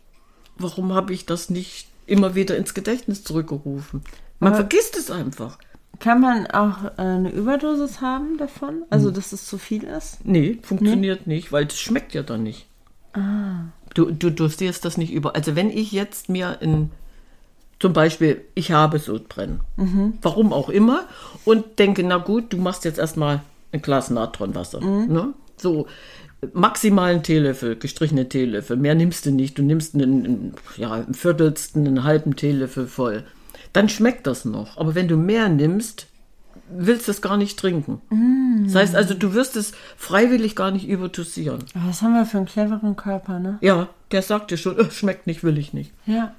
Warum 0.58 0.92
habe 0.92 1.12
ich 1.12 1.26
das 1.26 1.50
nicht 1.50 1.88
immer 2.06 2.34
wieder 2.34 2.56
ins 2.56 2.74
Gedächtnis 2.74 3.22
zurückgerufen? 3.22 4.02
Man 4.40 4.54
vergisst 4.54 4.96
es 4.96 5.10
einfach. 5.10 5.58
Kann 5.98 6.20
man 6.20 6.46
auch 6.48 6.84
äh, 6.98 7.02
eine 7.02 7.30
Überdosis 7.30 8.00
haben 8.00 8.36
davon? 8.38 8.82
Also, 8.90 9.10
dass 9.10 9.32
es 9.32 9.46
zu 9.46 9.56
viel 9.56 9.84
ist? 9.84 10.24
Nee, 10.24 10.58
funktioniert 10.62 11.26
nicht, 11.26 11.52
weil 11.52 11.66
es 11.66 11.78
schmeckt 11.78 12.12
ja 12.12 12.22
dann 12.22 12.42
nicht. 12.42 12.66
Du, 13.94 14.10
du 14.10 14.30
dosierst 14.30 14.84
das 14.84 14.98
nicht 14.98 15.12
über. 15.12 15.34
Also 15.34 15.56
wenn 15.56 15.70
ich 15.70 15.92
jetzt 15.92 16.28
mir 16.28 16.58
in, 16.60 16.90
zum 17.78 17.92
Beispiel, 17.92 18.42
ich 18.54 18.72
habe 18.72 18.98
Sodbrennen, 18.98 19.60
warum 20.22 20.52
auch 20.52 20.68
immer, 20.68 21.04
und 21.44 21.78
denke, 21.78 22.02
na 22.02 22.16
gut, 22.18 22.52
du 22.52 22.56
machst 22.56 22.84
jetzt 22.84 22.98
erstmal 22.98 23.42
ein 23.72 23.82
Glas 23.82 24.10
Natronwasser. 24.10 24.80
Ne? 24.80 25.34
So, 25.56 25.86
maximal 26.52 27.12
einen 27.12 27.22
Teelöffel, 27.22 27.76
gestrichene 27.76 28.28
Teelöffel, 28.28 28.76
mehr 28.76 28.94
nimmst 28.94 29.26
du 29.26 29.30
nicht. 29.30 29.58
Du 29.58 29.62
nimmst 29.62 29.94
einen, 29.94 30.54
ja, 30.76 30.92
einen 30.92 31.14
Viertelsten, 31.14 31.86
einen 31.86 32.04
halben 32.04 32.36
Teelöffel 32.36 32.86
voll. 32.86 33.24
Dann 33.72 33.88
schmeckt 33.88 34.26
das 34.26 34.44
noch. 34.44 34.76
Aber 34.78 34.94
wenn 34.94 35.08
du 35.08 35.16
mehr 35.16 35.48
nimmst, 35.48 36.06
willst 36.68 37.06
du 37.08 37.12
es 37.12 37.22
gar 37.22 37.36
nicht 37.36 37.58
trinken. 37.58 38.00
Das 38.64 38.74
heißt 38.74 38.94
also, 38.94 39.14
du 39.14 39.34
wirst 39.34 39.56
es 39.56 39.72
freiwillig 39.96 40.56
gar 40.56 40.70
nicht 40.70 40.88
überdosieren. 40.88 41.64
Was 41.74 42.02
haben 42.02 42.14
wir 42.14 42.26
für 42.26 42.38
einen 42.38 42.46
cleveren 42.46 42.96
Körper, 42.96 43.38
ne? 43.38 43.58
Ja, 43.60 43.88
der 44.10 44.22
sagt 44.22 44.50
dir 44.50 44.56
schon, 44.56 44.78
äh, 44.78 44.90
schmeckt 44.90 45.26
nicht, 45.26 45.44
will 45.44 45.58
ich 45.58 45.72
nicht. 45.72 45.92
Ja. 46.06 46.34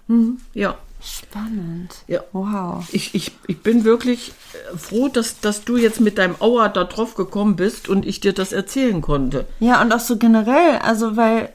Ja, 0.54 0.78
Spannend. 1.00 1.96
Ja. 2.08 2.22
Wow. 2.34 2.86
Ich, 2.92 3.14
ich, 3.14 3.32
ich 3.48 3.62
bin 3.62 3.84
wirklich 3.84 4.34
äh, 4.74 4.78
froh, 4.78 5.08
dass, 5.08 5.40
dass 5.40 5.64
du 5.64 5.78
jetzt 5.78 6.02
mit 6.02 6.18
deinem 6.18 6.36
Aua 6.40 6.70
da 6.70 6.84
drauf 6.86 7.16
gekommen 7.16 7.56
bist 7.56 7.88
und 7.88 8.06
ich 8.06 8.20
dir 8.20 8.34
das 8.34 8.52
erzählen 8.52 9.02
konnte. 9.02 9.46
Ja, 9.60 9.82
und 9.82 9.94
auch 9.94 10.00
so 10.00 10.18
generell, 10.18 10.80
also 10.80 11.16
weil, 11.16 11.50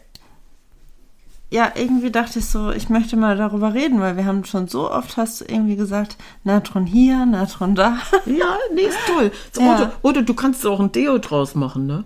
ja, 1.51 1.73
irgendwie 1.75 2.11
dachte 2.11 2.39
ich 2.39 2.47
so, 2.47 2.71
ich 2.71 2.89
möchte 2.89 3.17
mal 3.17 3.37
darüber 3.37 3.75
reden, 3.75 4.01
weil 4.01 4.17
wir 4.17 4.25
haben 4.25 4.45
schon 4.45 4.69
so 4.69 4.91
oft, 4.91 5.17
hast 5.17 5.41
du 5.41 5.45
irgendwie 5.47 5.77
gesagt, 5.77 6.17
Natron 6.45 6.87
hier, 6.87 7.27
Natron 7.27 7.75
da. 7.75 7.99
Ja, 8.27 8.57
nee, 8.75 8.83
ist 8.83 8.99
toll. 9.07 9.33
So, 9.53 9.61
Ja. 9.63 9.75
Oder, 9.75 9.93
oder 10.03 10.23
du 10.23 10.35
kannst 10.35 10.65
auch 10.67 10.81
ein 10.81 10.93
Deo 10.93 11.19
draus 11.19 11.55
machen, 11.55 11.87
ne? 11.87 12.05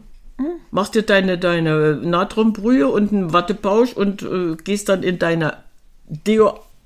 Machst 0.70 0.94
dir 0.94 1.03
deine, 1.03 1.38
deine 1.38 1.96
Natronbrühe 1.96 2.88
und 2.88 3.11
einen 3.11 3.33
Wattepausch 3.33 3.94
und 3.94 4.22
äh, 4.22 4.57
gehst 4.57 4.88
dann 4.90 5.03
in 5.03 5.18
deine 5.18 5.57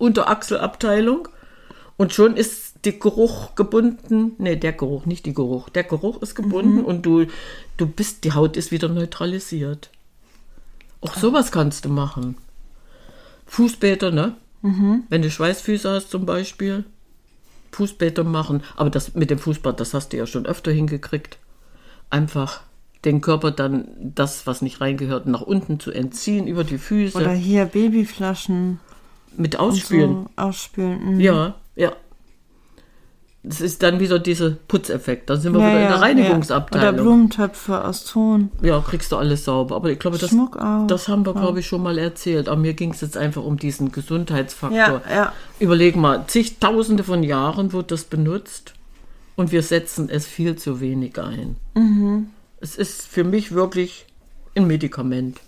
Deo-Unterachselabteilung 0.00 1.28
und 1.96 2.14
schon 2.14 2.36
ist 2.36 2.84
der 2.84 2.92
Geruch 2.94 3.54
gebunden. 3.54 4.32
Nee, 4.38 4.56
der 4.56 4.72
Geruch, 4.72 5.06
nicht 5.06 5.26
die 5.26 5.34
Geruch. 5.34 5.68
Der 5.68 5.84
Geruch 5.84 6.22
ist 6.22 6.34
gebunden 6.34 6.84
und 6.84 7.04
du, 7.04 7.26
du 7.76 7.86
bist, 7.86 8.24
die 8.24 8.32
Haut 8.32 8.56
ist 8.56 8.72
wieder 8.72 8.88
neutralisiert. 8.88 9.90
Auch 11.02 11.14
sowas 11.14 11.52
kannst 11.52 11.84
du 11.84 11.90
machen. 11.90 12.36
Fußbäder, 13.46 14.10
ne? 14.10 14.36
Wenn 14.62 15.22
du 15.22 15.30
Schweißfüße 15.30 15.90
hast 15.90 16.10
zum 16.10 16.26
Beispiel. 16.26 16.84
Fußbäder 17.72 18.24
machen. 18.24 18.62
Aber 18.76 18.90
das 18.90 19.14
mit 19.14 19.30
dem 19.30 19.38
Fußbad, 19.38 19.80
das 19.80 19.94
hast 19.94 20.12
du 20.12 20.16
ja 20.16 20.26
schon 20.26 20.44
öfter 20.46 20.72
hingekriegt. 20.72 21.38
Einfach 22.10 22.62
den 23.04 23.22
Körper 23.22 23.50
dann 23.50 23.88
das, 24.14 24.46
was 24.46 24.60
nicht 24.60 24.80
reingehört, 24.82 25.26
nach 25.26 25.40
unten 25.40 25.80
zu 25.80 25.90
entziehen 25.90 26.46
über 26.46 26.64
die 26.64 26.76
Füße. 26.76 27.16
Oder 27.16 27.32
hier 27.32 27.64
Babyflaschen 27.64 28.80
mit 29.36 29.58
Ausspülen. 29.58 30.26
so 30.36 30.42
ausspülen. 30.42 31.14
mhm. 31.14 31.20
Ja, 31.20 31.54
ja. 31.76 31.92
Das 33.42 33.62
ist 33.62 33.82
dann 33.82 34.00
wieder 34.00 34.18
dieser 34.18 34.50
Putzeffekt. 34.50 35.30
Dann 35.30 35.40
sind 35.40 35.54
wir 35.54 35.60
Ja, 35.60 35.66
wieder 35.68 35.76
in 35.76 35.82
ja, 35.84 35.88
der 35.88 35.96
ja. 35.96 36.02
Reinigungsabteilung. 36.02 36.88
Oder 36.94 37.02
Blumentöpfe 37.02 37.82
aus 37.84 38.04
Ton. 38.04 38.50
Ja, 38.60 38.80
kriegst 38.80 39.12
du 39.12 39.16
alles 39.16 39.46
sauber. 39.46 39.76
Aber 39.76 39.90
ich 39.90 39.98
glaube, 39.98 40.18
das, 40.18 40.36
das 40.88 41.08
haben 41.08 41.24
wir, 41.24 41.32
glaube 41.32 41.60
ich, 41.60 41.66
schon 41.66 41.82
mal 41.82 41.96
erzählt. 41.96 42.50
Aber 42.50 42.60
mir 42.60 42.74
ging 42.74 42.90
es 42.90 43.00
jetzt 43.00 43.16
einfach 43.16 43.42
um 43.42 43.56
diesen 43.56 43.92
Gesundheitsfaktor. 43.92 45.00
Ja, 45.08 45.14
ja. 45.14 45.32
Überleg 45.58 45.96
mal, 45.96 46.24
zigtausende 46.26 47.02
von 47.02 47.22
Jahren 47.22 47.72
wird 47.72 47.90
das 47.92 48.04
benutzt 48.04 48.74
und 49.36 49.52
wir 49.52 49.62
setzen 49.62 50.10
es 50.10 50.26
viel 50.26 50.56
zu 50.56 50.80
wenig 50.80 51.18
ein. 51.18 51.56
Mhm. 51.74 52.26
Es 52.60 52.76
ist 52.76 53.08
für 53.08 53.24
mich 53.24 53.52
wirklich 53.52 54.04
ein 54.54 54.66
Medikament. 54.66 55.40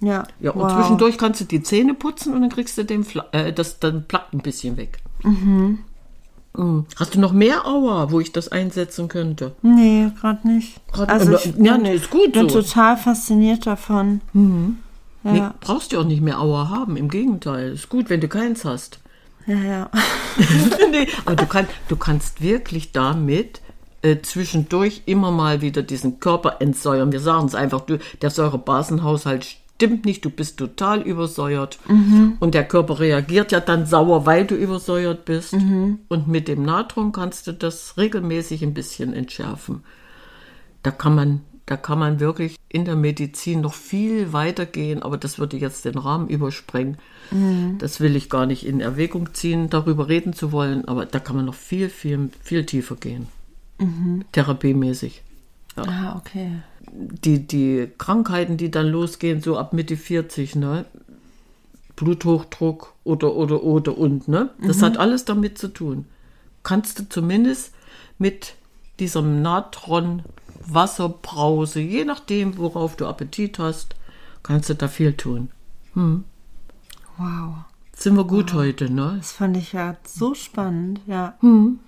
Ja, 0.00 0.24
Ja, 0.40 0.50
und 0.52 0.60
wow. 0.62 0.72
zwischendurch 0.74 1.16
kannst 1.18 1.40
du 1.40 1.44
die 1.46 1.62
Zähne 1.62 1.94
putzen 1.94 2.34
und 2.34 2.42
dann 2.42 2.50
kriegst 2.50 2.76
du 2.76 2.84
den 2.84 3.02
Fla 3.04 3.24
äh, 3.32 3.52
das 3.52 3.78
dann 3.80 4.04
Plack 4.06 4.26
ein 4.32 4.40
bisschen 4.40 4.76
weg. 4.76 4.98
Mhm. 5.22 5.78
Hast 6.98 7.14
du 7.14 7.20
noch 7.20 7.32
mehr 7.32 7.66
Aua, 7.66 8.10
wo 8.10 8.18
ich 8.20 8.32
das 8.32 8.48
einsetzen 8.48 9.08
könnte? 9.08 9.54
Nee, 9.60 10.10
gerade 10.18 10.48
nicht. 10.48 10.80
Grad- 10.90 11.10
also 11.10 11.36
ich 11.36 11.44
ja, 11.58 11.74
bin, 11.74 11.82
nee, 11.82 11.94
ist 11.96 12.08
gut 12.10 12.32
bin 12.32 12.48
so. 12.48 12.62
total 12.62 12.96
fasziniert 12.96 13.66
davon. 13.66 14.22
Ja, 15.22 15.32
Nee, 15.32 15.42
brauchst 15.60 15.92
du 15.92 15.98
auch 16.00 16.04
nicht 16.04 16.22
mehr 16.22 16.40
Aua 16.40 16.70
haben. 16.70 16.96
Im 16.96 17.08
Gegenteil, 17.10 17.72
ist 17.72 17.90
gut, 17.90 18.08
wenn 18.08 18.22
du 18.22 18.28
keins 18.28 18.64
hast. 18.64 19.00
ja, 19.46 19.56
ja. 19.58 19.90
nee, 20.90 21.08
aber 21.26 21.36
du, 21.36 21.44
kann, 21.46 21.66
du 21.88 21.96
kannst 21.96 22.40
wirklich 22.40 22.92
damit 22.92 23.60
äh, 24.00 24.22
zwischendurch 24.22 25.02
immer 25.04 25.32
mal 25.32 25.60
wieder 25.60 25.82
diesen 25.82 26.20
Körper 26.20 26.56
entsäuern. 26.60 27.12
Wir 27.12 27.20
sagen 27.20 27.46
es 27.48 27.54
einfach, 27.54 27.82
du, 27.82 27.98
der 28.22 28.30
Säurebasenhaushalt 28.30 29.56
stimmt 29.76 30.04
nicht, 30.04 30.24
du 30.24 30.30
bist 30.30 30.58
total 30.58 31.02
übersäuert. 31.02 31.78
Und 32.40 32.54
der 32.54 32.66
Körper 32.66 32.98
reagiert 32.98 33.52
ja 33.52 33.60
dann 33.60 33.86
sauer, 33.86 34.26
weil 34.26 34.46
du 34.46 34.54
übersäuert 34.54 35.24
bist. 35.26 35.52
Und 36.08 36.28
mit 36.28 36.48
dem 36.48 36.62
Natron 36.64 37.12
kannst 37.12 37.46
du 37.46 37.52
das 37.52 37.96
regelmäßig 37.96 38.62
ein 38.62 38.74
bisschen 38.74 39.12
entschärfen. 39.12 39.84
Da 40.82 40.90
kann 40.90 41.14
man, 41.14 41.40
da 41.66 41.76
kann 41.76 41.98
man 41.98 42.20
wirklich 42.20 42.56
in 42.68 42.84
der 42.84 42.96
Medizin 42.96 43.60
noch 43.60 43.74
viel 43.74 44.32
weiter 44.32 44.66
gehen, 44.66 45.02
aber 45.02 45.16
das 45.18 45.38
würde 45.38 45.56
jetzt 45.56 45.84
den 45.84 45.98
Rahmen 45.98 46.28
übersprengen. 46.28 46.96
Das 47.78 48.00
will 48.00 48.16
ich 48.16 48.30
gar 48.30 48.46
nicht 48.46 48.64
in 48.66 48.80
Erwägung 48.80 49.34
ziehen, 49.34 49.68
darüber 49.68 50.08
reden 50.08 50.32
zu 50.32 50.52
wollen, 50.52 50.86
aber 50.88 51.06
da 51.06 51.18
kann 51.20 51.36
man 51.36 51.44
noch 51.44 51.54
viel, 51.54 51.90
viel, 51.90 52.30
viel 52.42 52.64
tiefer 52.64 52.96
gehen. 52.96 53.26
Therapiemäßig. 54.32 55.22
Ah, 55.76 56.16
okay. 56.16 56.62
Die, 56.92 57.46
die 57.46 57.88
Krankheiten, 57.98 58.56
die 58.56 58.70
dann 58.70 58.86
losgehen, 58.88 59.42
so 59.42 59.56
ab 59.58 59.72
Mitte 59.72 59.96
40, 59.96 60.56
ne? 60.56 60.86
Bluthochdruck 61.96 62.94
oder, 63.04 63.34
oder, 63.34 63.62
oder 63.62 63.96
und, 63.96 64.28
ne? 64.28 64.50
Das 64.60 64.82
hat 64.82 64.98
alles 64.98 65.24
damit 65.24 65.58
zu 65.58 65.68
tun. 65.68 66.06
Kannst 66.62 66.98
du 66.98 67.08
zumindest 67.08 67.72
mit 68.18 68.54
diesem 68.98 69.42
Natron 69.42 70.22
Wasserbrause, 70.66 71.80
je 71.80 72.04
nachdem, 72.04 72.58
worauf 72.58 72.96
du 72.96 73.06
Appetit 73.06 73.58
hast, 73.58 73.94
kannst 74.42 74.68
du 74.68 74.74
da 74.74 74.88
viel 74.88 75.14
tun. 75.14 75.50
Wow. 77.18 77.54
Sind 77.96 78.16
wir 78.16 78.24
gut 78.24 78.52
heute, 78.52 78.90
ne? 78.90 79.14
Das 79.18 79.32
fand 79.32 79.56
ich 79.56 79.72
ja 79.72 79.96
so 80.06 80.34
spannend, 80.34 81.00
ja. 81.06 81.34
Hm. 81.40 81.78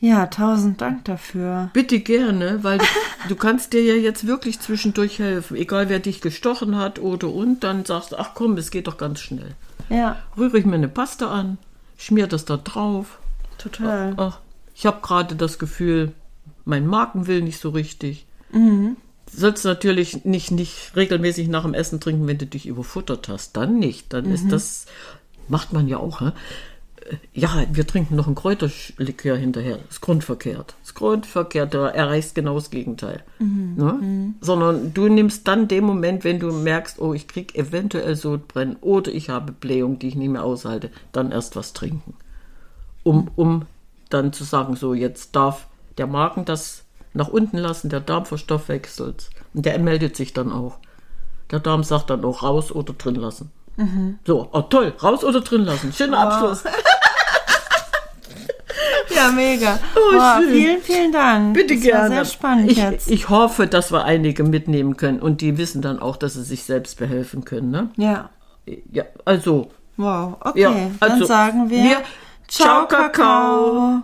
Ja, 0.00 0.26
tausend 0.26 0.80
Dank 0.80 1.04
dafür. 1.06 1.70
Bitte 1.72 1.98
gerne, 2.00 2.62
weil 2.62 2.78
du, 2.78 2.84
du 3.28 3.36
kannst 3.36 3.72
dir 3.72 3.82
ja 3.82 3.94
jetzt 3.94 4.26
wirklich 4.26 4.60
zwischendurch 4.60 5.18
helfen. 5.18 5.56
Egal 5.56 5.88
wer 5.88 5.98
dich 5.98 6.20
gestochen 6.20 6.76
hat 6.76 6.98
oder 7.00 7.28
und, 7.32 7.64
dann 7.64 7.84
sagst 7.84 8.12
du, 8.12 8.16
ach 8.16 8.30
komm, 8.34 8.56
es 8.56 8.70
geht 8.70 8.86
doch 8.86 8.96
ganz 8.96 9.20
schnell. 9.20 9.54
Ja, 9.88 10.16
Rühre 10.36 10.58
ich 10.58 10.66
mir 10.66 10.74
eine 10.74 10.88
Paste 10.88 11.28
an, 11.28 11.58
schmier 11.96 12.26
das 12.26 12.44
da 12.44 12.56
drauf. 12.56 13.18
total. 13.58 14.14
Ach, 14.16 14.38
ich 14.74 14.86
habe 14.86 15.00
gerade 15.02 15.34
das 15.34 15.58
Gefühl, 15.58 16.12
mein 16.64 16.86
Magen 16.86 17.26
will 17.26 17.42
nicht 17.42 17.58
so 17.58 17.70
richtig. 17.70 18.26
Sollst 19.30 19.64
natürlich 19.64 20.24
nicht, 20.24 20.50
nicht 20.52 20.92
regelmäßig 20.94 21.48
nach 21.48 21.64
dem 21.64 21.74
Essen 21.74 22.00
trinken, 22.00 22.26
wenn 22.26 22.38
du 22.38 22.46
dich 22.46 22.66
überfuttert 22.66 23.28
hast. 23.28 23.56
Dann 23.56 23.78
nicht. 23.78 24.12
Dann 24.12 24.26
ist 24.32 24.52
das, 24.52 24.86
macht 25.48 25.72
man 25.72 25.88
ja 25.88 25.98
auch. 25.98 26.20
Hä? 26.20 26.30
Ja, 27.32 27.64
wir 27.70 27.86
trinken 27.86 28.16
noch 28.16 28.26
ein 28.26 28.34
Kräuterlikör 28.34 29.36
hinterher. 29.36 29.76
Das 29.76 29.96
ist 29.96 30.00
grundverkehrt. 30.00 30.74
Das 30.80 30.90
ist 30.90 30.94
grundverkehrt. 30.94 31.74
Du 31.74 31.78
erreichst 31.78 32.34
genau 32.34 32.54
das 32.54 32.70
Gegenteil. 32.70 33.22
Ne? 33.38 34.34
Sondern 34.40 34.92
du 34.94 35.08
nimmst 35.08 35.46
dann 35.48 35.68
den 35.68 35.84
Moment, 35.84 36.24
wenn 36.24 36.40
du 36.40 36.52
merkst, 36.52 37.00
oh, 37.00 37.14
ich 37.14 37.28
krieg 37.28 37.54
eventuell 37.54 38.16
Sodbrennen 38.16 38.76
oder 38.80 39.12
ich 39.12 39.30
habe 39.30 39.52
Blähung, 39.52 39.98
die 39.98 40.08
ich 40.08 40.16
nicht 40.16 40.30
mehr 40.30 40.44
aushalte, 40.44 40.90
dann 41.12 41.32
erst 41.32 41.56
was 41.56 41.72
trinken 41.72 42.14
um, 43.08 43.30
um 43.36 43.66
dann 44.10 44.32
zu 44.32 44.44
sagen, 44.44 44.76
so 44.76 44.92
jetzt 44.92 45.34
darf 45.34 45.66
der 45.96 46.06
Magen 46.06 46.44
das 46.44 46.84
nach 47.14 47.28
unten 47.28 47.56
lassen, 47.56 47.88
der 47.88 48.00
Darm 48.00 48.26
verstoffwechselt. 48.26 49.30
Und 49.54 49.64
der 49.64 49.78
meldet 49.78 50.14
sich 50.14 50.34
dann 50.34 50.52
auch. 50.52 50.78
Der 51.50 51.60
Darm 51.60 51.82
sagt 51.82 52.10
dann 52.10 52.24
auch 52.24 52.42
raus 52.42 52.70
oder 52.70 52.92
drin 52.92 53.14
lassen. 53.14 53.50
So, 54.26 54.48
oh 54.52 54.62
toll, 54.62 54.92
raus 55.02 55.24
oder 55.24 55.40
drin 55.40 55.64
lassen. 55.64 55.92
Schöner 55.92 56.18
Abschluss. 56.18 56.64
Ja, 59.14 59.30
mega. 59.30 59.78
Oh, 59.94 60.12
Boah, 60.12 60.40
schön. 60.40 60.50
vielen, 60.52 60.82
vielen 60.82 61.12
Dank. 61.12 61.54
Bitte 61.54 61.74
das 61.74 61.82
gerne. 61.82 62.16
War 62.16 62.24
sehr 62.24 62.32
spannend 62.32 62.70
ich, 62.70 62.78
jetzt. 62.78 63.10
ich 63.10 63.28
hoffe, 63.28 63.66
dass 63.66 63.92
wir 63.92 64.04
einige 64.04 64.44
mitnehmen 64.44 64.96
können 64.96 65.20
und 65.20 65.40
die 65.40 65.58
wissen 65.58 65.82
dann 65.82 65.98
auch, 65.98 66.16
dass 66.16 66.34
sie 66.34 66.42
sich 66.42 66.64
selbst 66.64 66.98
behelfen 66.98 67.44
können. 67.44 67.70
Ne? 67.70 67.90
ja. 67.96 68.30
Ja, 68.92 69.04
also, 69.24 69.70
Wow. 69.96 70.36
Okay. 70.40 70.60
ja, 70.60 70.70
Dann 71.00 71.12
also 71.12 71.24
sagen 71.24 71.70
wir, 71.70 71.82
wir 71.82 72.02
Ciao, 72.48 72.86
Kakao. 72.86 74.02